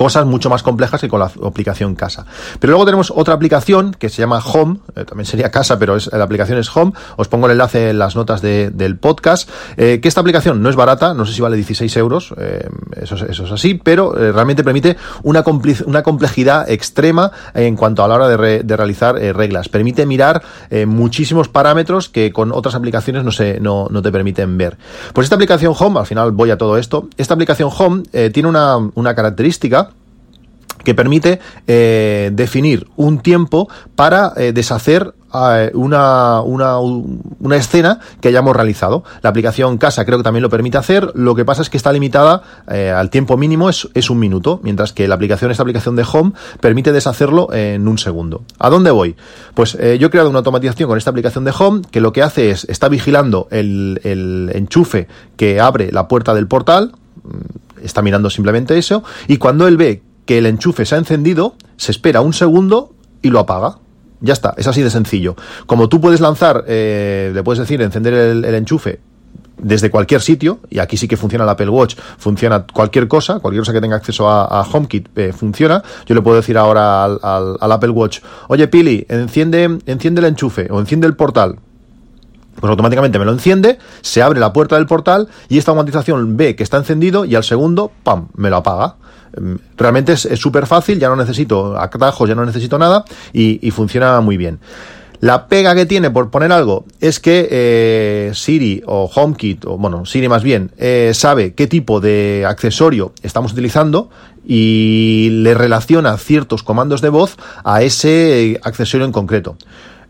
cosas 0.00 0.24
mucho 0.24 0.48
más 0.48 0.62
complejas 0.62 0.98
que 0.98 1.08
con 1.08 1.20
la 1.20 1.30
aplicación 1.44 1.94
casa. 1.94 2.24
Pero 2.58 2.70
luego 2.70 2.86
tenemos 2.86 3.12
otra 3.14 3.34
aplicación 3.34 3.92
que 3.92 4.08
se 4.08 4.22
llama 4.22 4.38
Home, 4.38 4.78
eh, 4.96 5.04
también 5.04 5.26
sería 5.26 5.50
casa, 5.50 5.78
pero 5.78 5.94
es, 5.94 6.10
la 6.10 6.24
aplicación 6.24 6.58
es 6.58 6.74
Home. 6.74 6.92
Os 7.16 7.28
pongo 7.28 7.44
el 7.44 7.52
enlace 7.52 7.90
en 7.90 7.98
las 7.98 8.16
notas 8.16 8.40
del 8.40 8.96
podcast. 8.96 9.50
Eh, 9.76 10.00
que 10.00 10.08
esta 10.08 10.22
aplicación 10.22 10.62
no 10.62 10.70
es 10.70 10.76
barata, 10.76 11.12
no 11.12 11.26
sé 11.26 11.34
si 11.34 11.42
vale 11.42 11.56
16 11.56 11.94
euros, 11.98 12.32
eh, 12.38 12.66
eso, 12.96 13.14
es 13.14 13.52
así, 13.52 13.74
pero 13.74 14.12
realmente 14.12 14.64
permite 14.64 14.96
una, 15.22 15.42
complejidad 15.42 16.70
extrema 16.70 17.30
en 17.52 17.76
cuanto 17.76 18.02
a 18.02 18.08
la 18.08 18.14
hora 18.14 18.28
de, 18.28 18.62
de 18.62 18.76
realizar 18.78 19.16
reglas. 19.16 19.68
Permite 19.68 20.06
mirar 20.06 20.40
muchísimos 20.86 21.48
parámetros 21.48 22.08
que 22.08 22.32
con 22.32 22.52
otras 22.52 22.74
aplicaciones 22.74 23.22
no, 23.22 23.32
se, 23.32 23.60
no, 23.60 23.88
no, 23.90 24.00
te 24.00 24.10
permiten 24.10 24.56
ver. 24.56 24.78
Pues 25.12 25.26
esta 25.26 25.34
aplicación 25.34 25.74
Home, 25.78 26.00
al 26.00 26.06
final 26.06 26.30
voy 26.30 26.50
a 26.50 26.56
todo 26.56 26.78
esto, 26.78 27.10
esta 27.18 27.34
aplicación 27.34 27.68
Home 27.76 28.04
tiene 28.32 28.48
una, 28.48 28.78
una 28.94 29.14
característica 29.14 29.89
que 30.84 30.94
permite 30.94 31.40
eh, 31.66 32.30
definir 32.32 32.86
un 32.96 33.18
tiempo 33.20 33.68
para 33.96 34.32
eh, 34.36 34.52
deshacer 34.52 35.14
eh, 35.32 35.70
una, 35.74 36.40
una, 36.40 36.78
una, 36.78 37.56
escena 37.56 38.00
que 38.20 38.28
hayamos 38.28 38.56
realizado. 38.56 39.04
La 39.22 39.30
aplicación 39.30 39.78
casa 39.78 40.04
creo 40.04 40.18
que 40.18 40.24
también 40.24 40.42
lo 40.42 40.50
permite 40.50 40.78
hacer, 40.78 41.12
lo 41.14 41.34
que 41.34 41.44
pasa 41.44 41.62
es 41.62 41.70
que 41.70 41.76
está 41.76 41.92
limitada 41.92 42.42
al 42.66 43.10
tiempo 43.10 43.36
mínimo, 43.36 43.68
es, 43.68 43.88
es, 43.94 44.10
un 44.10 44.18
minuto, 44.18 44.60
mientras 44.62 44.92
que 44.92 45.06
la 45.06 45.14
aplicación, 45.14 45.50
esta 45.50 45.62
aplicación 45.62 45.94
de 45.94 46.04
Home, 46.10 46.32
permite 46.60 46.92
deshacerlo 46.92 47.52
en 47.52 47.86
un 47.86 47.98
segundo. 47.98 48.42
¿A 48.58 48.70
dónde 48.70 48.90
voy? 48.90 49.14
Pues 49.54 49.72
yo 49.74 50.06
he 50.06 50.10
creado 50.10 50.30
una 50.30 50.38
automatización 50.38 50.88
con 50.88 50.98
esta 50.98 51.10
aplicación 51.10 51.44
de 51.44 51.52
Home 51.56 51.82
que 51.90 52.00
lo 52.00 52.12
que 52.12 52.22
hace 52.22 52.50
es, 52.50 52.64
está 52.64 52.88
vigilando 52.88 53.46
el, 53.50 54.00
el 54.02 54.50
enchufe 54.54 55.06
que 55.36 55.60
abre 55.60 55.92
la 55.92 56.08
puerta 56.08 56.34
del 56.34 56.48
portal, 56.48 56.92
mm, 57.22 57.84
está 57.84 58.02
mirando 58.02 58.30
simplemente 58.30 58.76
eso, 58.78 59.04
y 59.28 59.36
cuando 59.36 59.68
él 59.68 59.76
ve 59.76 60.02
que 60.26 60.38
el 60.38 60.46
enchufe 60.46 60.86
se 60.86 60.94
ha 60.94 60.98
encendido, 60.98 61.56
se 61.76 61.92
espera 61.92 62.20
un 62.20 62.32
segundo 62.32 62.94
y 63.22 63.30
lo 63.30 63.40
apaga. 63.40 63.78
Ya 64.20 64.34
está, 64.34 64.54
es 64.56 64.66
así 64.66 64.82
de 64.82 64.90
sencillo. 64.90 65.34
Como 65.66 65.88
tú 65.88 66.00
puedes 66.00 66.20
lanzar, 66.20 66.64
eh, 66.68 67.32
le 67.34 67.42
puedes 67.42 67.58
decir 67.58 67.80
encender 67.80 68.12
el, 68.14 68.44
enchufe 68.54 69.00
desde 69.56 69.90
cualquier 69.90 70.20
sitio, 70.20 70.60
y 70.70 70.78
aquí 70.78 70.96
sí 70.96 71.08
que 71.08 71.16
funciona 71.16 71.44
el 71.44 71.50
Apple 71.50 71.68
Watch, 71.68 71.96
funciona 72.18 72.66
cualquier 72.66 73.08
cosa, 73.08 73.40
cualquier 73.40 73.62
cosa 73.62 73.72
que 73.72 73.80
tenga 73.80 73.96
acceso 73.96 74.28
a, 74.28 74.62
HomeKit 74.62 75.08
eh, 75.18 75.32
funciona. 75.32 75.82
Yo 76.06 76.14
le 76.14 76.22
puedo 76.22 76.36
decir 76.36 76.56
ahora 76.58 77.04
al, 77.04 77.18
al, 77.22 77.72
Apple 77.72 77.90
Watch, 77.90 78.20
oye 78.48 78.68
Pili, 78.68 79.06
enciende, 79.08 79.78
enciende 79.86 80.20
el 80.20 80.26
enchufe 80.26 80.68
o 80.70 80.80
enciende 80.80 81.06
el 81.06 81.16
portal. 81.16 81.58
Pues 82.60 82.70
automáticamente 82.70 83.18
me 83.18 83.24
lo 83.24 83.32
enciende, 83.32 83.78
se 84.02 84.20
abre 84.20 84.38
la 84.38 84.52
puerta 84.52 84.76
del 84.76 84.86
portal 84.86 85.28
y 85.48 85.56
esta 85.56 85.70
automatización 85.70 86.36
ve 86.36 86.56
que 86.56 86.62
está 86.62 86.76
encendido 86.76 87.24
y 87.24 87.34
al 87.34 87.44
segundo, 87.44 87.90
¡pam!, 88.02 88.28
me 88.34 88.50
lo 88.50 88.56
apaga. 88.56 88.96
Em, 89.36 89.58
realmente 89.76 90.12
es 90.12 90.28
súper 90.38 90.66
fácil, 90.66 90.98
ya 90.98 91.08
no 91.08 91.16
necesito 91.16 91.78
atajos, 91.78 92.28
ya 92.28 92.34
no 92.34 92.44
necesito 92.44 92.78
nada 92.78 93.04
y, 93.32 93.70
funciona 93.70 94.20
muy 94.20 94.36
bien. 94.36 94.58
La 95.20 95.48
pega 95.48 95.74
que 95.74 95.84
tiene, 95.84 96.10
por 96.10 96.30
poner 96.30 96.50
algo, 96.50 96.86
es 96.98 97.20
que 97.20 97.46
eh, 97.50 98.30
Siri 98.34 98.82
o 98.86 99.10
HomeKit, 99.14 99.66
o 99.66 99.76
bueno, 99.76 100.06
Siri 100.06 100.28
más 100.28 100.42
bien, 100.42 100.70
eh, 100.78 101.12
sabe 101.14 101.52
qué 101.52 101.66
tipo 101.66 102.00
de 102.00 102.46
accesorio 102.48 103.12
estamos 103.22 103.52
utilizando 103.52 104.08
y 104.46 105.28
le 105.42 105.52
relaciona 105.52 106.16
ciertos 106.16 106.62
comandos 106.62 107.02
de 107.02 107.10
voz 107.10 107.36
a 107.64 107.82
ese 107.82 108.58
accesorio 108.62 109.04
en 109.04 109.12
concreto. 109.12 109.56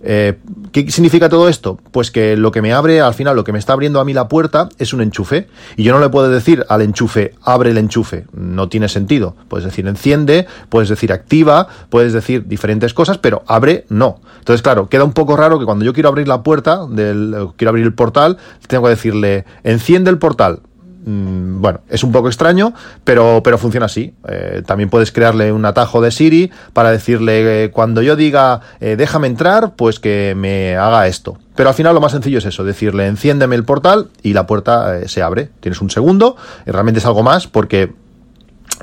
Eh, 0.03 0.39
¿Qué 0.73 0.91
significa 0.91 1.29
todo 1.29 1.49
esto? 1.49 1.79
Pues 1.91 2.11
que 2.11 2.37
lo 2.37 2.53
que 2.53 2.63
me 2.63 2.73
abre, 2.73 3.01
al 3.01 3.15
final, 3.15 3.37
lo 3.37 3.45
que 3.45 3.53
me 3.53 3.59
está 3.59 3.73
abriendo 3.73 4.01
a 4.01 4.05
mí 4.05 4.13
la 4.13 4.29
puerta 4.29 4.69
es 4.79 4.93
un 4.93 5.01
enchufe. 5.01 5.49
Y 5.77 5.83
yo 5.83 5.93
no 5.93 6.01
le 6.01 6.09
puedo 6.09 6.31
decir 6.31 6.65
al 6.69 6.83
enchufe, 6.83 7.35
abre 7.43 7.71
el 7.71 7.79
enchufe. 7.79 8.27
No 8.33 8.69
tiene 8.69 8.89
sentido. 8.89 9.37
Puedes 9.49 9.65
decir 9.65 9.87
enciende, 9.87 10.47
puedes 10.69 10.89
decir 10.89 11.13
activa, 11.13 11.69
puedes 11.89 12.13
decir 12.13 12.47
diferentes 12.47 12.95
cosas, 12.95 13.19
pero 13.19 13.43
abre 13.47 13.85
no. 13.89 14.21
Entonces, 14.39 14.63
claro, 14.63 14.89
queda 14.89 15.05
un 15.05 15.13
poco 15.13 15.37
raro 15.37 15.59
que 15.59 15.65
cuando 15.65 15.85
yo 15.85 15.93
quiero 15.93 16.09
abrir 16.09 16.29
la 16.29 16.43
puerta, 16.43 16.87
del, 16.87 17.49
quiero 17.57 17.71
abrir 17.71 17.85
el 17.85 17.95
portal, 17.95 18.39
tengo 18.67 18.85
que 18.85 18.91
decirle, 18.91 19.45
enciende 19.65 20.11
el 20.11 20.19
portal 20.19 20.61
Mm, 21.05 21.63
bueno, 21.63 21.81
es 21.89 22.05
un 22.05 22.13
poco 22.13 22.29
extraño, 22.29 22.75
pero, 23.05 23.41
pero 23.43 23.57
funciona 23.59 23.87
así. 23.87 24.13
Eh, 24.29 24.63
también 24.67 24.91
puedes 24.91 25.13
crearle 25.13 25.53
un 25.53 25.65
atajo 25.65 26.01
de 26.03 26.11
Siri 26.11 26.51
para 26.73 26.91
decirle 26.91 27.65
eh, 27.65 27.71
cuando 27.71 28.03
yo 28.03 28.17
diga 28.17 28.61
eh, 28.81 28.97
déjame 28.97 29.27
entrar, 29.27 29.75
pues 29.77 29.99
que 29.99 30.35
me 30.37 30.77
haga 30.77 31.07
esto. 31.07 31.39
Pero 31.55 31.71
al 31.71 31.75
final 31.75 31.95
lo 31.95 32.01
más 32.01 32.13
sencillo 32.13 32.39
es 32.39 32.45
eso, 32.45 32.65
decirle 32.65 33.07
enciéndeme 33.07 33.57
el 33.57 33.65
portal 33.65 34.09
y 34.23 34.35
la 34.35 34.47
puerta 34.47 35.07
se 35.09 35.23
abre. 35.23 35.51
Tienes 35.61 35.81
un 35.81 35.91
segundo, 35.91 36.37
realmente 36.67 37.01
es 37.01 37.07
algo 37.07 37.23
más 37.23 37.47
porque 37.47 37.93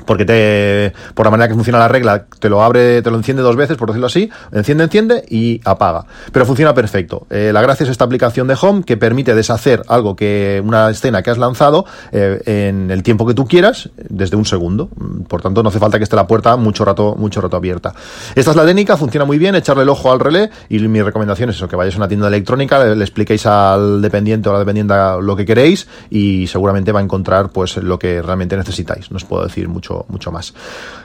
porque 0.04 0.24
te, 0.24 0.92
por 1.14 1.26
la 1.26 1.30
manera 1.30 1.48
que 1.48 1.54
funciona 1.54 1.78
la 1.78 1.88
regla, 1.88 2.24
te 2.38 2.48
lo 2.48 2.62
abre, 2.62 3.02
te 3.02 3.10
lo 3.10 3.16
enciende 3.16 3.42
dos 3.42 3.56
veces, 3.56 3.76
por 3.76 3.88
decirlo 3.88 4.06
así, 4.06 4.30
enciende, 4.52 4.84
enciende 4.84 5.24
y 5.28 5.60
apaga. 5.64 6.04
Pero 6.32 6.46
funciona 6.46 6.74
perfecto. 6.74 7.26
Eh, 7.30 7.50
la 7.52 7.62
gracia 7.62 7.84
es 7.84 7.90
esta 7.90 8.04
aplicación 8.04 8.48
de 8.48 8.56
Home 8.60 8.82
que 8.84 8.96
permite 8.96 9.34
deshacer 9.34 9.82
algo 9.88 10.16
que, 10.16 10.62
una 10.64 10.90
escena 10.90 11.22
que 11.22 11.30
has 11.30 11.38
lanzado 11.38 11.84
eh, 12.12 12.40
en 12.46 12.90
el 12.90 13.02
tiempo 13.02 13.26
que 13.26 13.34
tú 13.34 13.46
quieras, 13.46 13.90
desde 13.96 14.36
un 14.36 14.44
segundo. 14.44 14.88
Por 15.28 15.42
tanto, 15.42 15.62
no 15.62 15.68
hace 15.68 15.78
falta 15.78 15.98
que 15.98 16.04
esté 16.04 16.16
la 16.16 16.26
puerta 16.26 16.56
mucho 16.56 16.84
rato, 16.84 17.14
mucho 17.16 17.40
rato 17.40 17.56
abierta. 17.56 17.94
Esta 18.34 18.50
es 18.50 18.56
la 18.56 18.64
técnica, 18.64 18.96
funciona 18.96 19.24
muy 19.24 19.38
bien, 19.38 19.54
echarle 19.54 19.82
el 19.82 19.88
ojo 19.88 20.10
al 20.12 20.20
relé 20.20 20.50
y 20.68 20.78
mi 20.80 21.02
recomendación 21.02 21.50
es 21.50 21.56
eso, 21.56 21.68
que 21.68 21.76
vayáis 21.76 21.94
a 21.94 21.98
una 21.98 22.08
tienda 22.08 22.28
electrónica, 22.28 22.84
le, 22.84 23.04
expliquéis 23.04 23.46
al 23.46 24.00
dependiente 24.00 24.48
o 24.48 24.52
a 24.52 24.54
la 24.54 24.58
dependiente 24.60 24.94
lo 25.20 25.36
que 25.36 25.44
queréis 25.44 25.86
y 26.10 26.46
seguramente 26.46 26.92
va 26.92 27.00
a 27.00 27.02
encontrar 27.02 27.50
pues 27.50 27.76
lo 27.76 27.98
que 27.98 28.22
realmente 28.22 28.56
necesitáis. 28.56 29.10
No 29.10 29.16
os 29.16 29.24
puedo 29.24 29.44
decir 29.44 29.68
mucho 29.68 29.97
mucho, 30.08 30.30
más. 30.32 30.54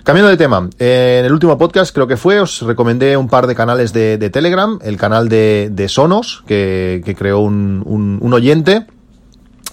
Cambiando 0.04 0.30
de 0.30 0.38
tema, 0.38 0.70
en 0.80 1.26
el 1.26 1.32
último 1.32 1.58
podcast 1.58 1.94
creo 1.94 2.08
que 2.08 2.18
fue, 2.18 2.40
os 2.40 2.62
recomendé 2.62 3.18
un 3.18 3.28
par 3.28 3.48
de 3.48 3.56
canales 3.56 3.94
de, 3.94 4.30
Telegram, 4.30 4.80
el 4.84 4.98
canal 4.98 5.30
de, 5.30 5.86
Sonos, 5.88 6.44
que, 6.46 7.16
creó 7.18 7.40
un, 7.40 8.34
oyente 8.34 8.86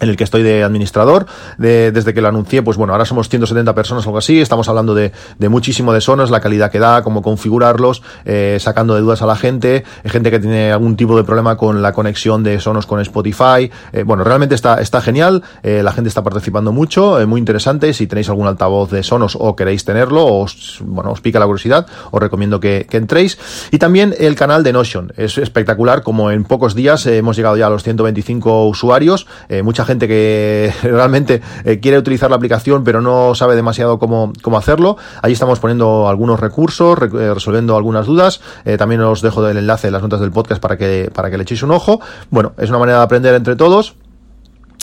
en 0.01 0.09
el 0.09 0.17
que 0.17 0.25
estoy 0.25 0.43
de 0.43 0.63
administrador, 0.63 1.27
desde 1.59 2.15
que 2.15 2.21
lo 2.21 2.29
anuncié, 2.29 2.63
pues 2.63 2.77
bueno, 2.77 2.93
ahora 2.93 3.05
somos 3.05 3.29
170 3.29 3.75
personas 3.75 4.07
algo 4.07 4.19
así, 4.19 4.41
estamos 4.41 4.69
hablando 4.69 4.95
de, 4.95 5.13
muchísimo 5.49 5.93
de 5.93 6.01
sonos, 6.01 6.31
la 6.31 6.41
calidad 6.41 6.71
que 6.71 6.79
da, 6.79 7.03
cómo 7.03 7.23
configurarlos, 7.23 8.03
eh, 8.25 8.59
sacando 8.61 8.95
de 8.95 9.01
dudas 9.01 9.23
a 9.23 9.27
la 9.27 9.37
gente, 9.37 9.85
gente 10.05 10.31
que 10.31 10.39
tiene 10.39 10.73
algún 10.73 10.97
tipo 10.97 11.17
de 11.17 11.25
problema 11.25 11.57
con 11.57 11.83
la 11.83 11.93
conexión 11.93 12.43
de 12.43 12.61
sonos 12.61 12.87
con 12.87 13.01
Spotify, 13.01 13.71
eh, 13.93 14.03
bueno, 14.05 14.25
realmente 14.25 14.55
está, 14.55 14.81
está 14.81 15.01
genial, 15.01 15.43
eh, 15.63 15.83
la 15.83 15.93
gente 15.93 16.09
está 16.09 16.23
participando 16.23 16.73
mucho, 16.73 17.19
muy 17.27 17.39
interesante, 17.39 17.93
si 17.93 18.07
tenéis 18.07 18.29
algún 18.29 18.47
altavoz 18.47 18.91
de 18.91 19.03
sonos 19.03 19.37
o 19.39 19.55
queréis 19.55 19.85
tenerlo, 19.85 20.27
os, 20.27 20.81
bueno, 20.85 21.13
os 21.13 21.21
pica 21.21 21.39
la 21.39 21.47
curiosidad, 21.47 21.87
os 22.11 22.21
recomiendo 22.21 22.61
que, 22.61 22.87
que 22.89 22.97
entréis, 22.97 23.39
y 23.71 23.79
también 23.79 24.15
el 24.19 24.35
canal 24.35 24.63
de 24.63 24.73
Notion, 24.73 25.13
es 25.17 25.39
espectacular, 25.39 26.03
como 26.03 26.31
en 26.31 26.45
pocos 26.45 26.75
días 26.75 27.07
hemos 27.07 27.37
llegado 27.37 27.57
ya 27.57 27.67
a 27.67 27.71
los 27.71 27.83
125 27.83 28.67
usuarios, 28.69 29.27
mucha 29.63 29.85
gente 29.85 29.90
gente 29.91 30.07
que 30.07 30.73
realmente 30.83 31.43
eh, 31.65 31.81
quiere 31.81 31.99
utilizar 31.99 32.31
la 32.31 32.37
aplicación 32.37 32.85
pero 32.85 33.01
no 33.01 33.35
sabe 33.35 33.57
demasiado 33.57 33.99
cómo, 33.99 34.33
cómo 34.41 34.57
hacerlo. 34.57 34.97
Ahí 35.21 35.33
estamos 35.33 35.59
poniendo 35.59 36.09
algunos 36.09 36.39
recursos, 36.39 36.97
eh, 37.01 37.35
resolviendo 37.35 37.77
algunas 37.77 38.07
dudas. 38.07 38.41
Eh, 38.65 38.77
también 38.77 39.01
os 39.01 39.21
dejo 39.21 39.47
el 39.49 39.57
enlace 39.57 39.89
en 39.89 39.95
las 39.95 40.03
notas 40.03 40.21
del 40.21 40.31
podcast 40.31 40.63
para 40.63 40.77
que, 40.77 41.11
para 41.13 41.31
que 41.31 41.37
le 41.37 41.43
echéis 41.43 41.63
un 41.65 41.73
ojo. 41.73 42.01
Bueno, 42.31 42.53
es 42.59 42.69
una 42.71 42.79
manera 42.79 42.99
de 42.99 43.05
aprender 43.05 43.35
entre 43.35 43.57
todos 43.57 43.97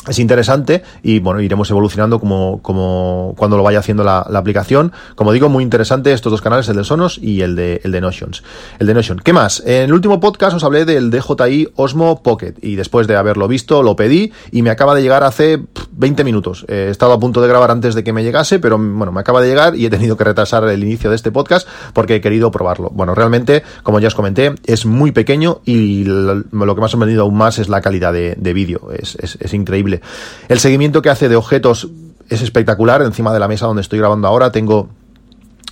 es 0.08 0.20
interesante 0.20 0.84
y 1.04 1.20
bueno, 1.20 1.42
iremos 1.42 1.70
evolucionando 1.70 2.20
como, 2.20 2.62
como 2.62 3.34
cuando 3.38 3.58
lo 3.58 3.64
vaya 3.64 3.80
haciendo 3.80 4.04
la, 4.04 4.20
aplicación. 4.20 4.94
Como 5.16 5.34
digo, 5.34 5.50
muy 5.50 5.64
interesante 5.64 6.14
estos 6.14 6.32
dos 6.32 6.42
canales, 6.42 6.70
el 6.70 6.78
de 6.78 6.84
Sonos 6.84 7.18
y 7.18 7.42
el 7.42 7.56
de, 7.56 7.82
el 7.84 7.92
de 7.92 8.02
Notions. 8.02 8.44
El 8.80 8.88
de 8.88 8.94
Notion. 8.94 9.20
¿Qué 9.20 9.34
más? 9.34 9.62
En 9.66 9.84
el 9.84 9.94
último 9.94 10.20
podcast 10.20 10.56
os 10.56 10.64
hablé 10.64 10.86
del 10.86 11.10
DJI 11.10 11.70
Osmo 11.76 12.22
Pocket 12.22 12.54
y 12.62 12.76
después 12.76 13.08
de 13.08 13.16
haberlo 13.16 13.48
visto 13.48 13.84
lo 13.84 13.96
pedí 13.96 14.32
y 14.52 14.62
me 14.62 14.70
acaba 14.70 14.96
de 14.96 15.02
llegar 15.02 15.24
hace 15.24 15.62
20 15.98 16.24
minutos. 16.24 16.66
he 16.68 16.90
estado 16.90 17.14
a 17.14 17.20
punto 17.20 17.42
de 17.42 17.48
grabar 17.48 17.72
antes 17.72 17.96
de 17.96 18.04
que 18.04 18.14
me 18.14 18.24
llegase, 18.24 18.60
pero 18.60 18.78
bueno, 18.78 19.12
me 19.12 19.20
acaba 19.20 19.42
de 19.42 19.50
llegar 19.50 19.76
y 19.76 19.86
he 19.86 19.90
tenido 19.90 20.16
que 20.16 20.24
retrasar 20.24 20.64
el 20.64 20.84
inicio 20.84 21.10
de 21.10 21.16
este 21.16 21.32
podcast 21.32 21.68
porque 21.94 22.16
he 22.16 22.22
querido 22.22 22.52
probarlo. 22.52 22.90
Bueno, 22.92 23.16
realmente, 23.16 23.64
como 23.84 24.00
ya 24.00 24.08
os 24.08 24.16
comenté, 24.16 24.56
es 24.66 24.86
muy 24.86 25.12
pequeño 25.12 25.62
y 25.66 26.06
lo, 26.06 26.76
que 26.76 26.82
más 26.82 26.94
ha 26.94 26.98
venido 26.98 27.24
aún 27.24 27.36
más 27.36 27.60
es 27.60 27.70
la 27.70 27.82
calidad 27.82 28.14
de, 28.14 28.54
vídeo. 28.54 28.90
es 28.92 29.54
increíble. 29.54 30.02
El 30.48 30.60
seguimiento 30.60 31.02
que 31.02 31.10
hace 31.10 31.30
de 31.30 31.36
objetos 31.36 31.90
es 32.30 32.42
espectacular. 32.42 33.02
Encima 33.02 33.34
de 33.34 33.40
la 33.40 33.48
mesa 33.48 33.68
donde 33.68 33.82
estoy 33.82 34.00
grabando 34.00 34.28
ahora 34.28 34.52
tengo 34.52 34.90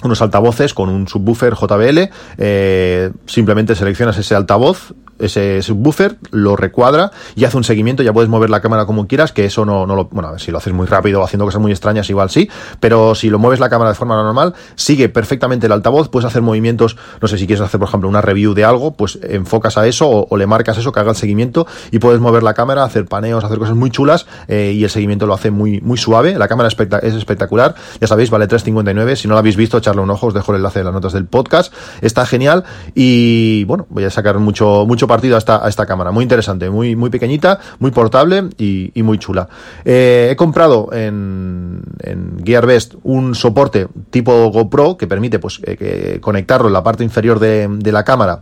unos 0.03 0.21
altavoces 0.21 0.73
con 0.73 0.89
un 0.89 1.07
subwoofer 1.07 1.53
JBL. 1.53 2.09
Eh, 2.37 3.11
simplemente 3.25 3.75
seleccionas 3.75 4.17
ese 4.17 4.35
altavoz, 4.35 4.93
ese 5.19 5.61
subwoofer, 5.61 6.17
lo 6.31 6.55
recuadra 6.55 7.11
y 7.35 7.45
hace 7.45 7.57
un 7.57 7.63
seguimiento, 7.63 8.03
ya 8.03 8.13
puedes 8.13 8.29
mover 8.29 8.49
la 8.49 8.61
cámara 8.61 8.85
como 8.85 9.07
quieras, 9.07 9.31
que 9.31 9.45
eso 9.45 9.65
no, 9.65 9.85
no 9.85 9.95
lo, 9.95 10.05
bueno, 10.05 10.37
si 10.39 10.51
lo 10.51 10.57
haces 10.57 10.73
muy 10.73 10.87
rápido 10.87 11.21
o 11.21 11.23
haciendo 11.23 11.45
cosas 11.45 11.61
muy 11.61 11.71
extrañas, 11.71 12.09
igual 12.09 12.29
sí, 12.29 12.49
pero 12.79 13.15
si 13.15 13.29
lo 13.29 13.39
mueves 13.39 13.59
la 13.59 13.69
cámara 13.69 13.91
de 13.91 13.95
forma 13.95 14.15
normal, 14.21 14.53
sigue 14.75 15.09
perfectamente 15.09 15.67
el 15.67 15.71
altavoz, 15.71 16.09
puedes 16.09 16.25
hacer 16.25 16.41
movimientos, 16.41 16.97
no 17.21 17.27
sé 17.27 17.37
si 17.37 17.47
quieres 17.47 17.61
hacer, 17.61 17.79
por 17.79 17.89
ejemplo, 17.89 18.09
una 18.09 18.21
review 18.21 18.53
de 18.53 18.65
algo, 18.65 18.93
pues 18.93 19.19
enfocas 19.21 19.77
a 19.77 19.87
eso 19.87 20.27
o, 20.29 20.37
le 20.37 20.47
marcas 20.47 20.77
eso, 20.77 20.91
que 20.91 20.99
el 20.99 21.15
seguimiento 21.15 21.67
y 21.91 21.99
puedes 21.99 22.19
mover 22.19 22.43
la 22.43 22.53
cámara, 22.53 22.83
hacer 22.83 23.05
paneos, 23.05 23.43
hacer 23.43 23.59
cosas 23.59 23.75
muy 23.75 23.91
chulas 23.91 24.25
eh, 24.47 24.73
y 24.75 24.83
el 24.83 24.89
seguimiento 24.89 25.27
lo 25.27 25.33
hace 25.33 25.51
muy, 25.51 25.81
muy 25.81 25.97
suave, 25.97 26.37
la 26.37 26.47
cámara 26.47 26.69
es 26.69 27.13
espectacular, 27.13 27.75
ya 27.99 28.07
sabéis, 28.07 28.29
vale 28.29 28.47
3.59, 28.47 29.15
si 29.15 29.27
no 29.27 29.33
lo 29.33 29.39
habéis 29.39 29.55
visto, 29.55 29.77
echarle 29.77 30.01
un 30.01 30.09
ojo, 30.09 30.27
os 30.27 30.33
dejo 30.33 30.51
el 30.51 30.57
enlace 30.57 30.79
de 30.79 30.85
las 30.85 30.93
notas 30.93 31.13
del 31.13 31.25
podcast, 31.25 31.73
está 32.01 32.25
genial 32.25 32.63
y 32.93 33.63
bueno, 33.65 33.85
voy 33.89 34.03
a 34.03 34.09
sacar 34.09 34.39
mucho, 34.39 34.85
mucho 34.87 35.04
partido 35.07 35.35
a 35.35 35.39
esta, 35.39 35.65
a 35.65 35.69
esta 35.69 35.85
cámara. 35.85 36.11
Muy 36.11 36.23
interesante, 36.23 36.69
muy, 36.69 36.95
muy 36.95 37.09
pequeñita, 37.09 37.59
muy 37.79 37.91
portable 37.91 38.49
y, 38.57 38.91
muy 39.03 39.19
chula. 39.19 39.47
Eh, 39.83 40.29
he 40.31 40.35
comprado 40.35 40.89
en, 40.91 41.81
en 42.01 42.43
GearBest 42.43 42.95
un 43.03 43.35
soporte 43.35 43.87
tipo 44.09 44.49
GoPro 44.49 44.97
que 44.97 45.07
permite 45.07 45.39
pues, 45.39 45.61
eh, 45.63 46.19
conectarlo 46.21 46.67
en 46.67 46.73
la 46.73 46.83
parte 46.83 47.03
inferior 47.03 47.39
de, 47.39 47.91
la 47.91 48.03
cámara 48.03 48.41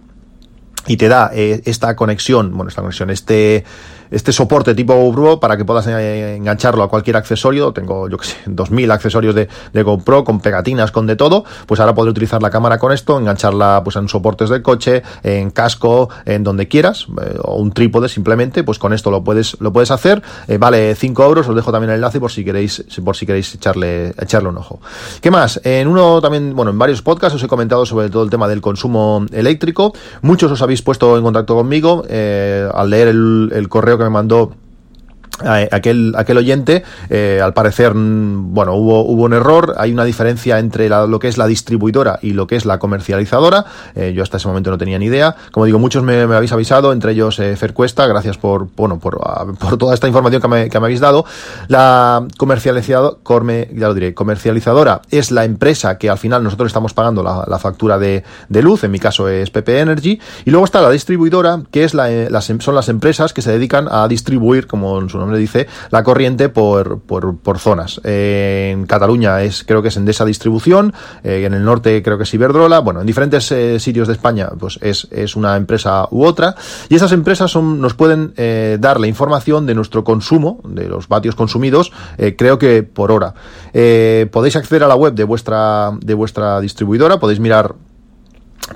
y 0.88 0.98
te 0.98 1.08
da 1.08 1.30
eh, 1.34 1.62
esta 1.66 1.96
conexión, 1.96 2.52
bueno, 2.56 2.70
esta 2.70 2.82
conexión, 2.82 3.10
este 3.10 3.64
este 4.12 4.32
soporte 4.32 4.76
tipo 4.76 4.94
GoPro 4.96 5.40
para 5.40 5.58
que 5.58 5.66
puedas 5.66 5.88
eh, 5.88 6.36
engancharlo 6.36 6.84
a 6.84 6.90
cualquier 6.90 7.18
accesorio. 7.18 7.72
Tengo, 7.74 8.08
yo 8.10 8.18
que 8.18 8.28
sé, 8.28 8.38
2000 8.46 8.92
accesorios 8.92 9.36
de, 9.36 9.48
GoPro 9.84 10.24
con 10.24 10.40
pegatinas, 10.40 10.92
con 10.92 11.08
de 11.08 11.16
todo. 11.16 11.44
Pues 11.68 11.80
ahora 11.80 11.94
podré 11.94 12.12
utilizar 12.12 12.42
la 12.42 12.50
cámara 12.50 12.78
con 12.78 12.92
esto, 12.92 13.20
engancharla 13.20 13.82
pues 13.84 13.96
en 13.96 14.08
soportes 14.08 14.50
del 14.50 14.62
coche, 14.62 15.04
en 15.24 15.52
casco, 15.52 16.10
en 16.26 16.44
donde 16.44 16.68
quieras, 16.68 17.08
eh, 17.22 17.38
o 17.44 17.58
un 17.58 17.72
trípode 17.72 18.10
simplemente, 18.10 18.64
pues 18.64 18.80
con 18.80 18.94
esto 18.94 19.12
lo 19.12 19.24
puedes, 19.24 19.60
lo 19.60 19.74
puedes 19.74 19.92
hacer. 19.92 20.22
Eh, 20.48 20.58
vale 20.58 20.96
5 20.96 21.24
euros, 21.24 21.48
os 21.48 21.56
dejo 21.56 21.72
también 21.72 21.92
el 21.92 21.96
enlace 21.96 22.20
por 22.20 22.32
si 22.32 22.44
queréis, 22.44 22.84
por 23.04 23.16
si 23.16 23.26
queréis 23.26 23.54
echarle, 23.56 24.14
echarle 24.20 24.50
un 24.50 24.58
ojo. 24.58 24.80
¿Qué 25.22 25.32
más? 25.32 25.60
En 25.64 25.88
uno 25.88 26.22
también, 26.22 26.56
bueno, 26.56 26.72
en 26.72 26.80
varios 26.80 27.02
podcasts 27.02 27.36
os 27.36 27.44
he 27.44 27.48
comentado 27.48 27.86
sobre 27.86 28.10
todo 28.10 28.24
el 28.24 28.30
tema 28.30 28.48
del 28.48 28.62
consumo 28.62 29.26
eléctrico. 29.32 29.94
Muchos 30.22 30.52
os 30.52 30.62
habéis 30.62 30.82
puesto 30.82 31.18
en 31.18 31.24
contacto 31.24 31.56
conmigo 31.56 32.04
al 32.04 32.90
leer 32.90 33.10
el, 33.10 33.52
el 33.54 33.70
correo 33.70 33.93
que 33.98 34.04
me 34.04 34.10
mandó 34.10 34.56
aquel, 35.40 36.14
aquel 36.16 36.38
oyente, 36.38 36.84
eh, 37.10 37.42
al 37.44 37.54
parecer, 37.54 37.94
mm, 37.96 38.54
bueno, 38.54 38.76
hubo, 38.76 39.02
hubo 39.02 39.24
un 39.24 39.34
error, 39.34 39.74
hay 39.78 39.92
una 39.92 40.04
diferencia 40.04 40.60
entre 40.60 40.90
lo 40.90 41.20
que 41.20 41.28
es 41.28 41.38
la 41.38 41.48
distribuidora 41.48 42.20
y 42.22 42.34
lo 42.34 42.46
que 42.48 42.56
es 42.56 42.66
la 42.66 42.78
comercializadora, 42.78 43.66
eh, 43.96 44.14
yo 44.16 44.22
hasta 44.22 44.38
ese 44.38 44.48
momento 44.48 44.70
no 44.70 44.78
tenía 44.78 45.00
ni 45.00 45.06
idea, 45.06 45.36
como 45.52 45.66
digo, 45.66 45.80
muchos 45.80 46.04
me, 46.04 46.22
habéis 46.22 46.52
avisado, 46.52 46.94
entre 46.94 47.14
ellos 47.14 47.40
eh, 47.40 47.56
Fercuesta, 47.56 48.06
gracias 48.06 48.38
por, 48.38 48.68
bueno, 48.76 49.00
por, 49.00 49.20
por, 49.58 49.78
toda 49.78 49.94
esta 49.94 50.08
información 50.08 50.42
que 50.42 50.48
me, 50.48 50.70
que 50.70 50.80
me 50.80 50.86
habéis 50.86 51.00
dado, 51.00 51.26
la 51.68 52.26
comercializadora, 52.38 53.18
ya 53.74 53.88
lo 53.88 53.94
diré, 53.94 54.14
comercializadora 54.14 55.02
es 55.10 55.32
la 55.32 55.46
empresa 55.46 55.98
que 55.98 56.10
al 56.10 56.18
final 56.18 56.44
nosotros 56.44 56.68
estamos 56.68 56.94
pagando 56.94 57.24
la, 57.24 57.46
la 57.48 57.60
factura 57.60 57.98
de, 57.98 58.24
de, 58.50 58.62
luz, 58.62 58.84
en 58.84 58.92
mi 58.92 59.00
caso 59.00 59.28
es 59.28 59.50
PP 59.50 59.80
Energy, 59.80 60.20
y 60.46 60.52
luego 60.52 60.66
está 60.66 60.82
la 60.82 60.92
distribuidora, 60.92 61.62
que 61.72 61.84
es 61.84 61.94
la, 61.94 62.10
las, 62.30 62.46
son 62.60 62.76
las 62.76 62.90
empresas 62.90 63.34
que 63.34 63.42
se 63.42 63.52
dedican 63.52 63.88
a 63.90 64.08
distribuir, 64.08 64.68
como 64.68 65.00
en 65.00 65.10
su 65.10 65.23
nombre 65.24 65.40
dice, 65.40 65.68
la 65.90 66.04
corriente 66.04 66.50
por, 66.50 67.00
por, 67.02 67.38
por 67.38 67.60
zonas. 67.60 68.00
Eh, 68.04 68.72
en 68.74 68.86
Cataluña 68.86 69.42
es, 69.42 69.64
creo 69.64 69.82
que 69.82 69.88
es 69.88 69.98
Endesa 69.98 70.26
Distribución, 70.26 70.94
eh, 71.24 71.44
en 71.46 71.54
el 71.54 71.64
norte 71.64 72.02
creo 72.04 72.18
que 72.18 72.24
es 72.24 72.34
Iberdrola, 72.34 72.80
bueno, 72.80 73.02
en 73.02 73.08
diferentes 73.08 73.52
eh, 73.52 73.80
sitios 73.80 74.08
de 74.08 74.14
España 74.14 74.50
pues 74.60 74.80
es, 74.82 75.08
es, 75.12 75.36
una 75.36 75.56
empresa 75.58 76.08
u 76.12 76.24
otra, 76.24 76.56
y 76.90 76.96
esas 76.96 77.12
empresas 77.12 77.52
son, 77.52 77.82
nos 77.82 77.94
pueden 77.94 78.34
dar 78.80 79.00
la 79.00 79.08
información 79.08 79.66
de 79.66 79.76
nuestro 79.76 80.04
consumo, 80.04 80.60
de 80.64 80.88
los 80.88 81.08
vatios 81.08 81.36
consumidos, 81.36 81.92
creo 82.38 82.58
que 82.60 82.84
por 82.84 83.12
hora. 83.12 83.34
podéis 84.32 84.56
acceder 84.56 84.84
a 84.84 84.88
la 84.88 84.96
web 84.96 85.14
de 85.14 85.24
vuestra, 85.24 85.92
de 86.00 86.14
vuestra 86.14 86.60
distribuidora, 86.62 87.20
podéis 87.20 87.40
mirar 87.40 87.76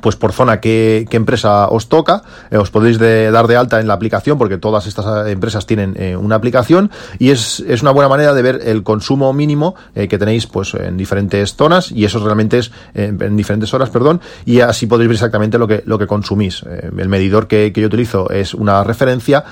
pues 0.01 0.15
por 0.15 0.33
zona 0.33 0.59
qué, 0.59 1.05
empresa 1.11 1.67
os 1.69 1.89
toca, 1.89 2.21
eh, 2.51 2.57
os 2.57 2.69
podéis 2.69 2.99
dar 2.99 3.47
de 3.47 3.55
alta 3.55 3.79
en 3.79 3.87
la 3.87 3.93
aplicación 3.93 4.37
porque 4.37 4.57
todas 4.57 4.85
estas 4.85 5.27
eh, 5.27 5.31
empresas 5.31 5.65
tienen 5.65 5.95
eh, 5.97 6.15
una 6.15 6.35
aplicación 6.35 6.91
y 7.19 7.31
es, 7.31 7.59
es, 7.67 7.81
una 7.81 7.91
buena 7.91 8.09
manera 8.09 8.33
de 8.33 8.41
ver 8.41 8.61
el 8.65 8.83
consumo 8.83 9.33
mínimo 9.33 9.75
que 9.93 10.17
tenéis 10.17 10.45
pues 10.47 10.73
en 10.73 10.97
diferentes 10.97 11.55
zonas 11.55 11.91
y 11.91 12.05
eso 12.05 12.19
realmente 12.23 12.59
es 12.59 12.71
en 12.93 13.35
diferentes 13.35 13.73
horas, 13.73 13.89
perdón, 13.89 14.21
y 14.45 14.59
así 14.59 14.85
podéis 14.85 15.07
ver 15.07 15.15
exactamente 15.15 15.57
lo 15.57 15.67
que, 15.67 15.83
lo 15.85 15.97
que 15.97 16.07
consumís. 16.07 16.63
el 16.63 17.09
medidor 17.09 17.47
que, 17.47 17.71
que, 17.73 17.81
yo 17.81 17.87
utilizo 17.87 18.29
es 18.29 18.53
una 18.53 18.83
referencia, 18.83 19.43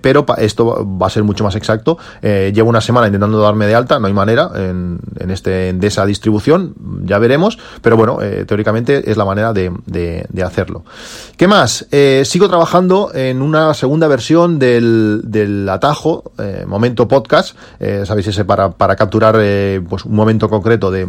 pero 0.00 0.26
esto 0.36 0.86
va 0.86 1.06
a 1.06 1.10
ser 1.10 1.24
mucho 1.24 1.44
más 1.44 1.56
exacto. 1.56 1.98
llevo 2.22 2.68
una 2.68 2.80
semana 2.80 3.06
intentando 3.06 3.40
darme 3.40 3.66
de 3.66 3.74
alta, 3.74 3.98
no 3.98 4.06
hay 4.06 4.12
manera 4.12 4.50
en, 4.54 4.98
en 5.18 5.30
este, 5.30 5.72
de 5.72 5.86
esa 5.86 6.04
distribución, 6.06 6.74
ya 7.02 7.18
veremos, 7.18 7.58
pero 7.82 7.96
bueno, 7.96 8.18
teóricamente 8.46 9.10
es 9.10 9.16
la 9.16 9.24
manera 9.24 9.52
de, 9.52 9.72
de, 9.88 10.42
hacerlo. 10.44 10.84
¿Qué 11.36 11.48
más? 11.48 11.86
Eh, 11.90 12.22
sigo 12.24 12.48
trabajando 12.48 13.10
en 13.14 13.42
una 13.42 13.74
segunda 13.74 14.08
versión 14.08 14.58
del, 14.58 15.22
del 15.24 15.68
atajo, 15.68 16.32
eh, 16.38 16.64
momento 16.66 17.08
podcast, 17.08 17.56
eh, 17.80 18.04
sabéis 18.06 18.28
ese 18.28 18.44
para, 18.44 18.70
para 18.70 18.96
capturar 18.96 19.34
pues 19.88 20.04
un 20.04 20.14
momento 20.14 20.48
concreto 20.48 20.90
de, 20.90 21.06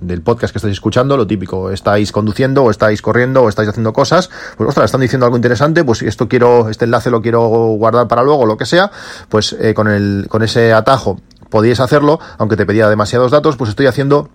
del 0.00 0.22
podcast 0.22 0.52
que 0.52 0.58
estáis 0.58 0.72
escuchando, 0.72 1.16
lo 1.16 1.26
típico, 1.26 1.70
estáis 1.70 2.12
conduciendo 2.12 2.64
o 2.64 2.70
estáis 2.70 3.02
corriendo 3.02 3.42
o 3.42 3.48
estáis 3.48 3.68
haciendo 3.68 3.92
cosas, 3.92 4.30
pues 4.56 4.68
ostras, 4.68 4.86
están 4.86 5.00
diciendo 5.00 5.26
algo 5.26 5.36
interesante, 5.36 5.84
pues 5.84 6.02
esto 6.02 6.28
quiero, 6.28 6.68
este 6.68 6.84
enlace 6.84 7.10
lo 7.10 7.22
quiero 7.22 7.40
guardar 7.48 8.08
para 8.08 8.22
luego, 8.22 8.46
lo 8.46 8.56
que 8.56 8.66
sea, 8.66 8.90
pues 9.28 9.56
con, 9.74 9.88
el, 9.88 10.26
con 10.28 10.42
ese 10.42 10.72
atajo 10.72 11.20
podíais 11.50 11.80
hacerlo, 11.80 12.18
aunque 12.38 12.56
te 12.56 12.64
pedía 12.64 12.88
demasiados 12.88 13.30
datos, 13.30 13.56
pues 13.56 13.70
estoy 13.70 13.86
haciendo 13.86 14.30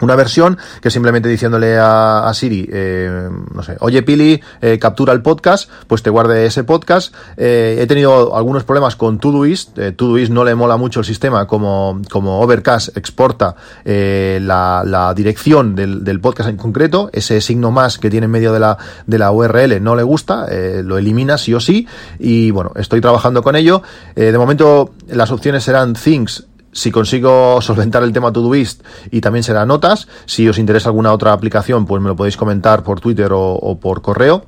una 0.00 0.16
versión 0.16 0.58
que 0.80 0.90
simplemente 0.90 1.28
diciéndole 1.28 1.76
a, 1.78 2.30
Siri, 2.34 2.68
eh, 2.72 3.28
no 3.54 3.62
sé, 3.62 3.76
oye 3.80 4.02
Pili, 4.02 4.40
eh, 4.60 4.78
captura 4.78 5.12
el 5.12 5.22
podcast, 5.22 5.70
pues 5.86 6.02
te 6.02 6.10
guarde 6.10 6.46
ese 6.46 6.64
podcast. 6.64 7.14
Eh, 7.36 7.78
he 7.80 7.86
tenido 7.86 8.36
algunos 8.36 8.64
problemas 8.64 8.96
con 8.96 9.18
Todoist. 9.18 9.78
Todoist 9.96 10.32
no 10.32 10.44
le 10.44 10.54
mola 10.54 10.76
mucho 10.76 11.00
el 11.00 11.06
sistema 11.06 11.46
como, 11.46 12.00
como 12.10 12.40
Overcast 12.40 12.96
exporta 12.96 13.54
la, 13.84 14.82
la, 14.86 15.14
dirección 15.14 15.74
del, 15.74 16.04
del, 16.04 16.20
podcast 16.20 16.50
en 16.50 16.56
concreto. 16.56 17.10
Ese 17.12 17.40
signo 17.40 17.70
más 17.70 17.98
que 17.98 18.10
tiene 18.10 18.26
en 18.26 18.30
medio 18.30 18.52
de 18.52 18.60
la, 18.60 18.78
de 19.06 19.18
la 19.18 19.32
URL 19.32 19.82
no 19.82 19.96
le 19.96 20.02
gusta, 20.02 20.46
lo 20.82 20.98
elimina 20.98 21.38
sí 21.38 21.54
o 21.54 21.60
sí. 21.60 21.86
Y 22.18 22.50
bueno, 22.50 22.72
estoy 22.76 23.00
trabajando 23.00 23.42
con 23.42 23.56
ello. 23.56 23.82
de 24.14 24.36
momento 24.38 24.92
las 25.08 25.30
opciones 25.30 25.64
serán 25.64 25.94
Things 25.94 26.44
si 26.72 26.90
consigo 26.90 27.60
solventar 27.60 28.02
el 28.02 28.12
tema 28.12 28.32
Todoist 28.32 28.82
y 29.10 29.20
también 29.20 29.42
será 29.42 29.66
notas. 29.66 30.08
Si 30.26 30.48
os 30.48 30.58
interesa 30.58 30.88
alguna 30.88 31.12
otra 31.12 31.32
aplicación, 31.32 31.86
pues 31.86 32.02
me 32.02 32.08
lo 32.08 32.16
podéis 32.16 32.36
comentar 32.36 32.82
por 32.82 33.00
Twitter 33.00 33.30
o, 33.32 33.78
por 33.80 34.02
correo 34.02 34.44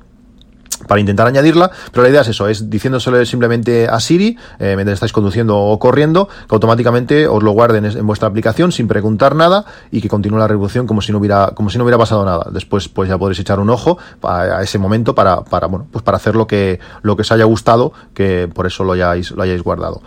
para 0.87 0.99
intentar 0.99 1.27
añadirla, 1.27 1.71
pero 1.91 2.03
la 2.03 2.09
idea 2.09 2.21
es 2.21 2.27
eso, 2.27 2.49
es 2.49 2.69
diciéndoselo 2.69 3.23
simplemente 3.25 3.87
a 3.87 4.01
Siri, 4.01 4.37
eh, 4.59 4.73
mientras 4.75 4.95
estáis 4.95 5.13
conduciendo 5.13 5.57
o 5.57 5.79
corriendo, 5.79 6.27
que 6.27 6.53
automáticamente 6.53 7.25
os 7.25 7.41
lo 7.41 7.51
guarden 7.51 7.85
en, 7.85 8.05
vuestra 8.05 8.27
aplicación 8.27 8.73
sin 8.73 8.89
preguntar 8.89 9.33
nada 9.33 9.63
y 9.91 10.01
que 10.01 10.09
continúe 10.09 10.39
la 10.39 10.47
revolución 10.47 10.85
como 10.85 11.01
si 11.01 11.13
no 11.13 11.19
hubiera, 11.19 11.51
como 11.55 11.69
si 11.69 11.77
no 11.77 11.85
hubiera 11.85 11.97
pasado 11.97 12.25
nada. 12.25 12.47
Después, 12.51 12.89
pues 12.89 13.07
ya 13.07 13.17
podréis 13.17 13.39
echar 13.39 13.61
un 13.61 13.69
ojo 13.69 13.97
a, 14.23 14.61
ese 14.61 14.77
momento 14.77 15.15
para, 15.15 15.45
para, 15.45 15.67
bueno, 15.67 15.87
pues 15.89 16.03
para 16.03 16.17
hacer 16.17 16.35
lo 16.35 16.47
que, 16.47 16.81
lo 17.01 17.15
que 17.15 17.21
os 17.21 17.31
haya 17.31 17.45
gustado, 17.45 17.93
que 18.13 18.49
por 18.53 18.67
eso 18.67 18.83
lo 18.83 18.91
hayáis, 18.91 19.31
lo 19.31 19.41
hayáis 19.41 19.63
guardado. 19.63 20.01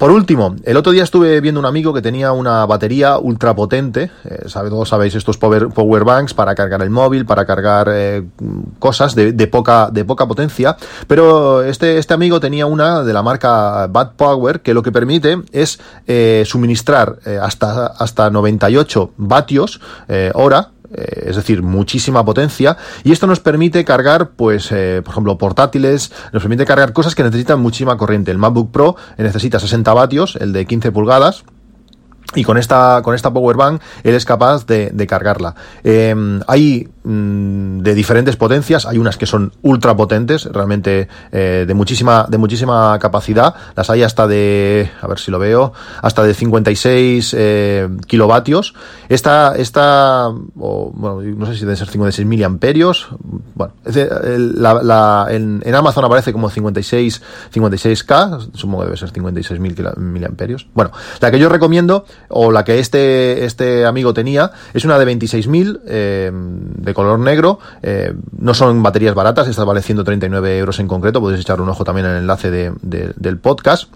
Por 0.00 0.12
último, 0.12 0.56
el 0.64 0.78
otro 0.78 0.92
día 0.92 1.02
estuve 1.02 1.42
viendo 1.42 1.60
un 1.60 1.66
amigo 1.66 1.92
que 1.92 2.00
tenía 2.00 2.32
una 2.32 2.64
batería 2.64 3.18
ultra 3.18 3.54
potente, 3.54 4.10
eh, 4.24 4.46
todos 4.50 4.88
sabéis 4.88 5.14
estos 5.14 5.36
power, 5.36 5.68
power, 5.68 6.04
banks 6.04 6.32
para 6.32 6.54
cargar 6.54 6.80
el 6.80 6.88
móvil, 6.88 7.26
para 7.26 7.44
cargar 7.44 7.90
eh, 7.92 8.22
cosas 8.78 9.14
de, 9.14 9.46
poca, 9.46 9.90
de 9.92 10.06
poca 10.06 10.26
potencia, 10.26 10.74
pero 11.06 11.62
este, 11.62 11.98
este 11.98 12.14
amigo 12.14 12.40
tenía 12.40 12.64
una 12.64 13.02
de 13.02 13.12
la 13.12 13.22
marca 13.22 13.88
Bad 13.88 14.12
Power 14.16 14.62
que 14.62 14.72
lo 14.72 14.82
que 14.82 14.90
permite 14.90 15.42
es 15.52 15.78
eh, 16.06 16.44
suministrar 16.46 17.18
hasta, 17.42 17.88
hasta 17.88 18.30
98 18.30 19.10
vatios 19.18 19.82
hora 20.32 20.70
eh, 20.94 21.24
es 21.26 21.36
decir, 21.36 21.62
muchísima 21.62 22.24
potencia, 22.24 22.76
y 23.04 23.12
esto 23.12 23.26
nos 23.26 23.40
permite 23.40 23.84
cargar, 23.84 24.30
pues, 24.30 24.70
eh, 24.72 25.02
por 25.04 25.12
ejemplo, 25.12 25.38
portátiles, 25.38 26.12
nos 26.32 26.42
permite 26.42 26.64
cargar 26.64 26.92
cosas 26.92 27.14
que 27.14 27.22
necesitan 27.22 27.60
muchísima 27.60 27.96
corriente. 27.96 28.30
El 28.30 28.38
MacBook 28.38 28.70
Pro 28.70 28.96
necesita 29.16 29.58
60 29.58 29.92
vatios, 29.94 30.36
el 30.40 30.52
de 30.52 30.66
15 30.66 30.92
pulgadas, 30.92 31.44
y 32.34 32.44
con 32.44 32.58
esta, 32.58 33.00
con 33.02 33.14
esta 33.14 33.32
power 33.32 33.56
bank 33.56 33.82
eres 34.04 34.24
capaz 34.24 34.66
de, 34.66 35.06
cargarla. 35.08 35.54
Eh, 35.82 36.14
hay 36.46 36.88
de 37.02 37.94
diferentes 37.94 38.36
potencias, 38.36 38.84
hay 38.84 38.98
unas 38.98 39.16
que 39.16 39.24
son 39.24 39.52
ultra 39.62 39.96
potentes, 39.96 40.44
realmente 40.44 41.08
eh, 41.32 41.64
de 41.66 41.74
muchísima, 41.74 42.26
de 42.28 42.36
muchísima 42.36 42.98
capacidad. 42.98 43.54
Las 43.74 43.88
hay 43.88 44.02
hasta 44.02 44.26
de, 44.26 44.90
a 45.00 45.06
ver 45.06 45.18
si 45.18 45.30
lo 45.30 45.38
veo, 45.38 45.72
hasta 46.02 46.22
de 46.22 46.34
56 46.34 47.34
eh, 47.38 47.88
kilovatios.Esta, 48.06 49.54
esta, 49.56 50.28
bueno, 50.54 51.22
no 51.22 51.46
sé 51.46 51.54
si 51.54 51.60
debe 51.60 51.76
ser 51.76 51.88
56 51.88 52.26
miliamperios. 52.26 53.08
Bueno, 53.54 53.72
en, 53.86 55.74
Amazon 55.74 56.04
aparece 56.04 56.32
como 56.32 56.50
56, 56.50 57.22
56K, 57.54 58.50
supongo 58.52 58.80
que 58.80 58.86
debe 58.86 58.96
ser 58.98 59.10
56 59.10 59.58
mil 59.58 59.74
miliamperios. 59.96 60.66
Bueno, 60.74 60.90
la 61.20 61.30
que 61.30 61.38
yo 61.38 61.48
recomiendo 61.48 62.04
o 62.28 62.52
la 62.52 62.64
que 62.64 62.78
este, 62.78 63.46
este 63.46 63.86
amigo 63.86 64.12
tenía, 64.12 64.50
es 64.74 64.84
una 64.84 64.98
de 64.98 65.06
26.000 65.06 65.80
eh, 65.86 66.32
color 66.94 67.18
negro. 67.18 67.58
Eh, 67.82 68.14
no 68.38 68.54
son 68.54 68.82
baterías 68.82 69.14
baratas, 69.14 69.48
esta 69.48 69.64
vale 69.64 69.82
139 69.82 70.58
euros 70.58 70.78
en 70.78 70.88
concreto. 70.88 71.20
Podéis 71.20 71.40
echar 71.40 71.60
un 71.60 71.68
ojo 71.68 71.84
también 71.84 72.06
en 72.06 72.12
el 72.12 72.18
enlace 72.18 72.50
de, 72.50 72.72
del 72.82 73.38
podcast. 73.38 73.92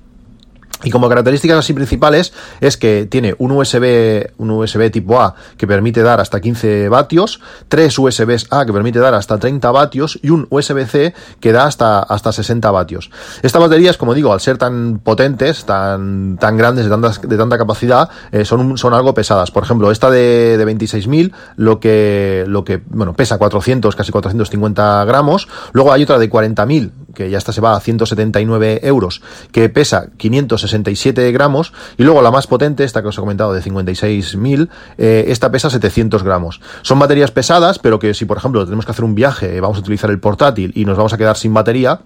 Y 0.84 0.90
como 0.90 1.08
características 1.08 1.58
así 1.58 1.72
principales 1.72 2.32
es 2.60 2.76
que 2.76 3.06
tiene 3.06 3.34
un 3.38 3.50
USB, 3.52 4.30
un 4.38 4.50
USB 4.50 4.90
tipo 4.90 5.20
A 5.20 5.34
que 5.56 5.66
permite 5.66 6.02
dar 6.02 6.20
hasta 6.20 6.40
15 6.40 6.88
vatios, 6.88 7.40
tres 7.68 7.98
USBs 7.98 8.48
A 8.50 8.66
que 8.66 8.72
permite 8.72 8.98
dar 8.98 9.14
hasta 9.14 9.38
30 9.38 9.70
vatios 9.70 10.18
y 10.22 10.30
un 10.30 10.46
USB-C 10.50 11.14
que 11.40 11.52
da 11.52 11.64
hasta, 11.64 12.00
hasta 12.00 12.32
60 12.32 12.70
vatios. 12.70 13.10
Estas 13.42 13.60
baterías, 13.60 13.96
como 13.96 14.14
digo, 14.14 14.32
al 14.32 14.40
ser 14.40 14.58
tan 14.58 14.98
potentes, 14.98 15.64
tan, 15.64 16.36
tan 16.38 16.56
grandes, 16.56 16.84
de 16.84 16.90
tanta, 16.90 17.10
de 17.10 17.36
tanta 17.36 17.58
capacidad, 17.58 18.08
eh, 18.32 18.44
son, 18.44 18.76
son 18.78 18.94
algo 18.94 19.14
pesadas. 19.14 19.50
Por 19.50 19.64
ejemplo, 19.64 19.90
esta 19.90 20.10
de, 20.10 20.56
de 20.58 20.66
26.000, 20.66 21.32
lo 21.56 21.80
que, 21.80 22.44
lo 22.46 22.64
que, 22.64 22.82
bueno, 22.86 23.14
pesa 23.14 23.38
400, 23.38 23.96
casi 23.96 24.12
450 24.12 25.04
gramos. 25.04 25.48
Luego 25.72 25.92
hay 25.92 26.02
otra 26.02 26.18
de 26.18 26.30
40.000, 26.30 26.90
que 27.14 27.30
ya 27.30 27.38
esta 27.38 27.52
se 27.52 27.60
va 27.60 27.76
a 27.76 27.80
179 27.80 28.80
euros, 28.82 29.22
que 29.52 29.68
pesa 29.68 30.08
560 30.16 30.64
67 30.64 31.32
gramos, 31.32 31.72
y 31.96 32.04
luego 32.04 32.22
la 32.22 32.30
más 32.30 32.46
potente, 32.46 32.84
esta 32.84 33.02
que 33.02 33.08
os 33.08 33.18
he 33.18 33.20
comentado 33.20 33.52
de 33.52 33.62
56.000, 33.62 34.68
eh, 34.98 35.24
esta 35.28 35.50
pesa 35.50 35.70
700 35.70 36.22
gramos. 36.22 36.60
Son 36.82 36.98
baterías 36.98 37.30
pesadas, 37.30 37.78
pero 37.78 37.98
que 37.98 38.14
si 38.14 38.24
por 38.24 38.38
ejemplo 38.38 38.64
tenemos 38.64 38.84
que 38.84 38.92
hacer 38.92 39.04
un 39.04 39.14
viaje, 39.14 39.60
vamos 39.60 39.78
a 39.78 39.80
utilizar 39.80 40.10
el 40.10 40.20
portátil 40.20 40.72
y 40.74 40.84
nos 40.84 40.96
vamos 40.96 41.12
a 41.12 41.18
quedar 41.18 41.36
sin 41.36 41.54
batería, 41.54 42.00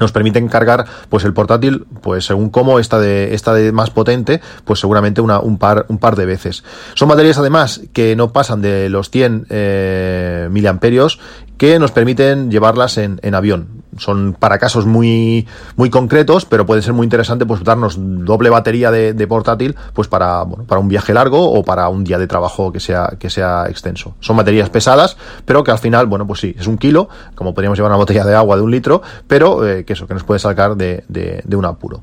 nos 0.00 0.10
permiten 0.10 0.48
cargar 0.48 0.86
pues 1.10 1.24
el 1.24 1.34
portátil 1.34 1.84
pues 2.00 2.24
según 2.24 2.48
cómo 2.48 2.78
esta 2.78 2.98
de 2.98 3.28
de 3.28 3.72
más 3.72 3.90
potente 3.90 4.40
pues 4.64 4.80
seguramente 4.80 5.20
una, 5.20 5.38
un 5.38 5.58
par 5.58 5.84
un 5.88 5.98
par 5.98 6.16
de 6.16 6.24
veces 6.24 6.64
son 6.94 7.08
baterías 7.08 7.36
además 7.36 7.82
que 7.92 8.16
no 8.16 8.32
pasan 8.32 8.62
de 8.62 8.88
los 8.88 9.10
100 9.10 9.46
eh, 9.50 10.48
miliamperios 10.50 11.20
que 11.62 11.78
nos 11.78 11.92
permiten 11.92 12.50
llevarlas 12.50 12.98
en, 12.98 13.34
avión. 13.36 13.81
Son 13.98 14.34
para 14.38 14.58
casos 14.58 14.86
muy, 14.86 15.46
muy 15.76 15.90
concretos, 15.90 16.44
pero 16.44 16.64
puede 16.64 16.82
ser 16.82 16.92
muy 16.92 17.04
interesante 17.04 17.44
pues 17.46 17.62
darnos 17.62 17.96
doble 17.98 18.50
batería 18.50 18.90
de, 18.90 19.12
de 19.12 19.26
portátil 19.26 19.76
pues 19.92 20.08
para, 20.08 20.42
bueno, 20.42 20.64
para 20.64 20.80
un 20.80 20.88
viaje 20.88 21.12
largo 21.12 21.52
o 21.52 21.62
para 21.64 21.88
un 21.88 22.04
día 22.04 22.18
de 22.18 22.26
trabajo 22.26 22.72
que 22.72 22.80
sea, 22.80 23.14
que 23.18 23.30
sea 23.30 23.66
extenso. 23.68 24.14
Son 24.20 24.36
baterías 24.36 24.70
pesadas, 24.70 25.16
pero 25.44 25.62
que 25.62 25.70
al 25.70 25.78
final, 25.78 26.06
bueno, 26.06 26.26
pues 26.26 26.40
sí, 26.40 26.54
es 26.58 26.66
un 26.66 26.78
kilo, 26.78 27.08
como 27.34 27.54
podríamos 27.54 27.78
llevar 27.78 27.90
una 27.90 27.98
botella 27.98 28.24
de 28.24 28.34
agua 28.34 28.56
de 28.56 28.62
un 28.62 28.70
litro, 28.70 29.02
pero 29.26 29.66
eh, 29.66 29.84
que 29.84 29.92
eso, 29.92 30.06
que 30.06 30.14
nos 30.14 30.24
puede 30.24 30.40
sacar 30.40 30.76
de, 30.76 31.04
de, 31.08 31.42
de 31.44 31.56
un 31.56 31.64
apuro. 31.64 32.02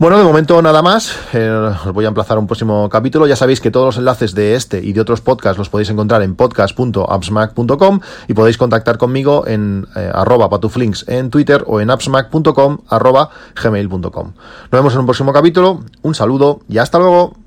Bueno, 0.00 0.16
de 0.16 0.24
momento 0.24 0.62
nada 0.62 0.80
más. 0.80 1.14
Eh, 1.34 1.46
os 1.50 1.92
voy 1.92 2.06
a 2.06 2.08
emplazar 2.08 2.38
un 2.38 2.46
próximo 2.46 2.88
capítulo. 2.88 3.26
Ya 3.26 3.36
sabéis 3.36 3.60
que 3.60 3.70
todos 3.70 3.84
los 3.84 3.98
enlaces 3.98 4.34
de 4.34 4.54
este 4.54 4.82
y 4.82 4.94
de 4.94 5.00
otros 5.02 5.20
podcasts 5.20 5.58
los 5.58 5.68
podéis 5.68 5.90
encontrar 5.90 6.22
en 6.22 6.36
podcast.appsmac.com 6.36 8.00
y 8.26 8.32
podéis 8.32 8.56
contactar 8.56 8.96
conmigo 8.96 9.46
en 9.46 9.86
eh, 9.94 10.10
arroba 10.14 10.48
patuflinks 10.48 11.04
en 11.06 11.28
Twitter 11.28 11.64
o 11.66 11.82
en 11.82 11.90
appsmac.com 11.90 12.78
arroba 12.88 13.28
gmail.com. 13.62 14.00
Nos 14.00 14.70
vemos 14.70 14.94
en 14.94 15.00
un 15.00 15.04
próximo 15.04 15.34
capítulo. 15.34 15.80
Un 16.00 16.14
saludo 16.14 16.60
y 16.66 16.78
hasta 16.78 16.98
luego. 16.98 17.39